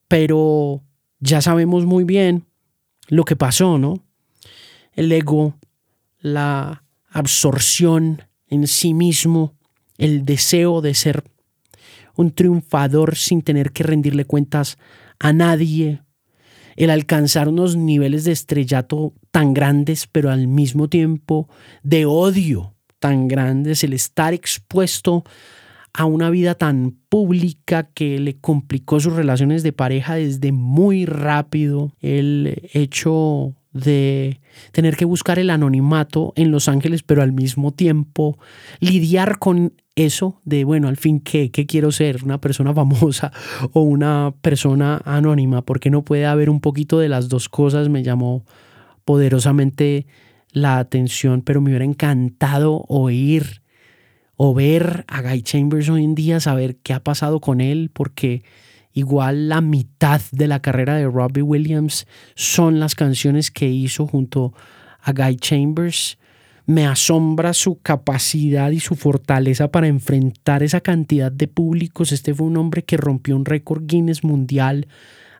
Pero 0.09 0.83
ya 1.21 1.43
sabemos 1.43 1.85
muy 1.85 2.05
bien 2.05 2.47
lo 3.09 3.25
que 3.25 3.37
pasó, 3.37 3.79
¿no? 3.79 4.03
El 4.93 5.13
ego 5.13 5.55
la 6.21 6.83
absorción 7.11 8.23
en 8.55 8.67
sí 8.67 8.95
mismo, 8.95 9.55
el 9.99 10.25
deseo 10.25 10.81
de 10.81 10.95
ser 10.95 11.25
un 12.17 12.31
triunfador 12.33 13.17
sin 13.17 13.43
tener 13.43 13.73
que 13.73 13.83
rendirle 13.83 14.25
cuentas 14.25 14.79
a 15.19 15.33
nadie, 15.33 16.03
el 16.77 16.91
alcanzar 16.91 17.49
unos 17.49 17.77
niveles 17.77 18.25
de 18.25 18.33
estrellato 18.33 19.13
tan 19.31 19.55
grandes, 19.55 20.07
pero 20.07 20.31
al 20.31 20.49
mismo 20.49 20.89
tiempo 20.89 21.49
de 21.83 22.07
odio 22.07 22.75
tan 22.99 23.29
grandes, 23.29 23.85
el 23.85 23.93
estar 23.93 24.33
expuesto 24.33 25.25
a 25.93 26.07
una 26.07 26.31
vida 26.31 26.57
tan 26.57 26.97
pública 27.09 27.89
que 27.95 28.19
le 28.19 28.37
complicó 28.39 28.99
sus 28.99 29.13
relaciones 29.13 29.63
de 29.63 29.73
pareja 29.73 30.17
desde 30.17 30.51
muy 30.51 31.07
rápido, 31.07 31.93
el 32.01 32.69
hecho 32.73 33.55
de 33.75 34.41
tener 34.73 34.97
que 34.97 35.05
buscar 35.05 35.39
el 35.39 35.51
anonimato 35.51 36.33
en 36.37 36.51
Los 36.51 36.69
Ángeles, 36.69 37.03
pero 37.03 37.23
al 37.23 37.33
mismo 37.33 37.73
tiempo 37.73 38.39
lidiar 38.81 39.39
con 39.39 39.75
eso 39.97 40.41
de, 40.45 40.65
bueno, 40.65 40.89
al 40.89 40.97
fin, 40.97 41.21
¿qué? 41.21 41.51
¿Qué 41.51 41.67
quiero 41.67 41.93
ser? 41.93 42.25
¿Una 42.25 42.41
persona 42.41 42.73
famosa 42.75 43.33
o 43.73 43.83
una 43.83 44.33
persona 44.41 45.03
anónima? 45.05 45.63
Porque 45.63 45.91
no 45.91 46.03
puede 46.03 46.25
haber 46.25 46.49
un 46.49 46.61
poquito 46.61 46.99
de 46.99 47.09
las 47.09 47.29
dos 47.29 47.49
cosas? 47.49 47.89
Me 47.89 48.03
llamó 48.03 48.47
poderosamente 49.05 50.07
la 50.53 50.79
atención, 50.79 51.43
pero 51.43 51.61
me 51.61 51.71
hubiera 51.71 51.85
encantado 51.85 52.85
oír 52.89 53.61
o 54.37 54.55
ver 54.55 55.05
a 55.09 55.21
Guy 55.21 55.43
Chambers 55.43 55.89
hoy 55.89 56.05
en 56.05 56.15
día, 56.15 56.41
saber 56.41 56.77
qué 56.77 56.93
ha 56.93 57.03
pasado 57.03 57.41
con 57.41 57.61
él, 57.61 57.91
porque 57.93 58.43
igual 58.95 59.49
la 59.49 59.61
mitad 59.61 60.23
de 60.33 60.49
la 60.49 60.61
carrera 60.61 60.97
de 60.97 61.05
Robbie 61.05 61.43
Williams 61.43 62.07
son 62.35 62.81
las 62.81 62.95
canciones 62.95 63.51
que 63.51 63.69
hizo 63.69 64.07
junto 64.07 64.55
a 65.03 65.13
Guy 65.13 65.37
Chambers. 65.37 66.17
Me 66.67 66.87
asombra 66.87 67.53
su 67.53 67.81
capacidad 67.83 68.71
y 68.71 68.81
su 68.81 68.95
fortaleza 68.95 69.71
para 69.71 69.89
enfrentar 69.89 70.63
esa 70.63 70.81
cantidad 70.81 71.31
de 71.31 71.49
públicos. 71.49 72.13
Este 72.13 72.33
fue 72.33 72.47
un 72.47 72.57
hombre 72.57 72.85
que 72.85 72.97
rompió 72.97 73.37
un 73.37 73.45
récord 73.45 73.83
Guinness 73.85 74.25
mundial 74.25 74.87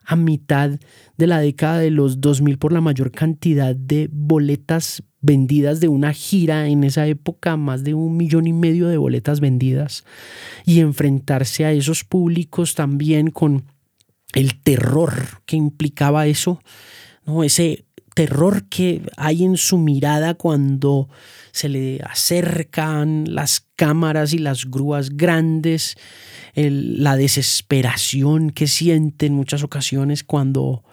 a 0.05 0.15
mitad 0.15 0.79
de 1.17 1.27
la 1.27 1.39
década 1.39 1.79
de 1.79 1.91
los 1.91 2.21
2000 2.21 2.57
por 2.57 2.71
la 2.71 2.81
mayor 2.81 3.11
cantidad 3.11 3.75
de 3.75 4.09
boletas 4.11 5.03
vendidas 5.21 5.79
de 5.79 5.87
una 5.87 6.13
gira 6.13 6.67
en 6.67 6.83
esa 6.83 7.07
época, 7.07 7.57
más 7.57 7.83
de 7.83 7.93
un 7.95 8.15
millón 8.15 8.45
y 8.45 8.53
medio 8.53 8.87
de 8.87 8.97
boletas 8.97 9.39
vendidas, 9.39 10.05
y 10.65 10.79
enfrentarse 10.81 11.65
a 11.65 11.71
esos 11.71 12.03
públicos 12.03 12.75
también 12.75 13.31
con 13.31 13.65
el 14.33 14.61
terror 14.61 15.13
que 15.45 15.55
implicaba 15.55 16.27
eso, 16.27 16.61
¿no? 17.25 17.43
ese 17.43 17.85
terror 18.15 18.63
que 18.69 19.03
hay 19.17 19.43
en 19.43 19.57
su 19.57 19.77
mirada 19.77 20.33
cuando 20.33 21.09
se 21.51 21.69
le 21.69 21.99
acercan 22.01 23.35
las 23.35 23.67
cámaras 23.75 24.33
y 24.33 24.39
las 24.39 24.65
grúas 24.65 25.11
grandes, 25.11 25.97
la 26.55 27.17
desesperación 27.17 28.49
que 28.49 28.67
siente 28.67 29.27
en 29.27 29.33
muchas 29.33 29.63
ocasiones 29.63 30.23
cuando 30.23 30.83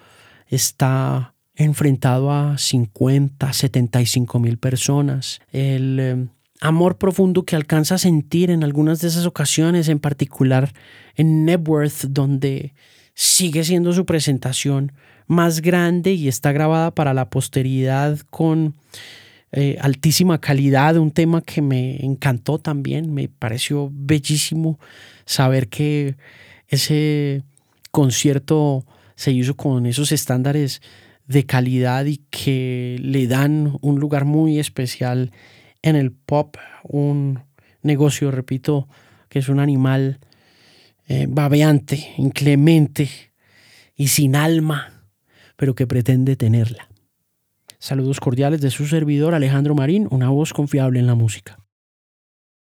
está 0.47 1.33
enfrentado 1.55 2.31
a 2.31 2.57
50, 2.57 3.53
75 3.53 4.39
mil 4.39 4.57
personas, 4.57 5.39
el 5.51 5.99
eh, 5.99 6.27
amor 6.59 6.97
profundo 6.97 7.43
que 7.43 7.55
alcanza 7.55 7.95
a 7.95 7.99
sentir 7.99 8.49
en 8.51 8.63
algunas 8.63 8.99
de 8.99 9.07
esas 9.07 9.25
ocasiones, 9.25 9.87
en 9.87 9.99
particular 9.99 10.73
en 11.15 11.45
Nebworth, 11.45 12.05
donde 12.09 12.73
sigue 13.13 13.63
siendo 13.63 13.93
su 13.93 14.05
presentación 14.05 14.91
más 15.27 15.61
grande 15.61 16.13
y 16.13 16.27
está 16.27 16.51
grabada 16.51 16.91
para 16.91 17.13
la 17.13 17.29
posteridad 17.29 18.19
con 18.29 18.75
eh, 19.51 19.77
altísima 19.81 20.39
calidad, 20.41 20.97
un 20.97 21.11
tema 21.11 21.41
que 21.41 21.61
me 21.61 22.03
encantó 22.03 22.59
también, 22.59 23.13
me 23.13 23.27
pareció 23.27 23.89
bellísimo 23.93 24.79
saber 25.25 25.67
que 25.69 26.15
ese 26.67 27.43
concierto 27.91 28.85
se 29.15 29.31
hizo 29.31 29.55
con 29.55 29.85
esos 29.85 30.11
estándares 30.11 30.81
de 31.27 31.45
calidad 31.45 32.05
y 32.05 32.17
que 32.31 32.97
le 32.99 33.27
dan 33.27 33.77
un 33.81 33.99
lugar 33.99 34.25
muy 34.25 34.59
especial 34.59 35.31
en 35.83 35.95
el 35.95 36.11
pop, 36.11 36.57
un 36.83 37.39
negocio, 37.83 38.31
repito, 38.31 38.87
que 39.29 39.39
es 39.39 39.49
un 39.49 39.59
animal 39.59 40.19
eh, 41.07 41.25
babeante, 41.29 42.13
inclemente 42.17 43.09
y 43.95 44.07
sin 44.07 44.35
alma, 44.35 45.03
pero 45.55 45.75
que 45.75 45.87
pretende 45.87 46.35
tenerla. 46.35 46.87
Saludos 47.79 48.19
cordiales 48.19 48.61
de 48.61 48.71
su 48.71 48.87
servidor 48.87 49.33
Alejandro 49.33 49.75
Marín, 49.75 50.07
una 50.09 50.29
voz 50.29 50.53
confiable 50.53 50.99
en 50.99 51.07
la 51.07 51.15
música. 51.15 51.62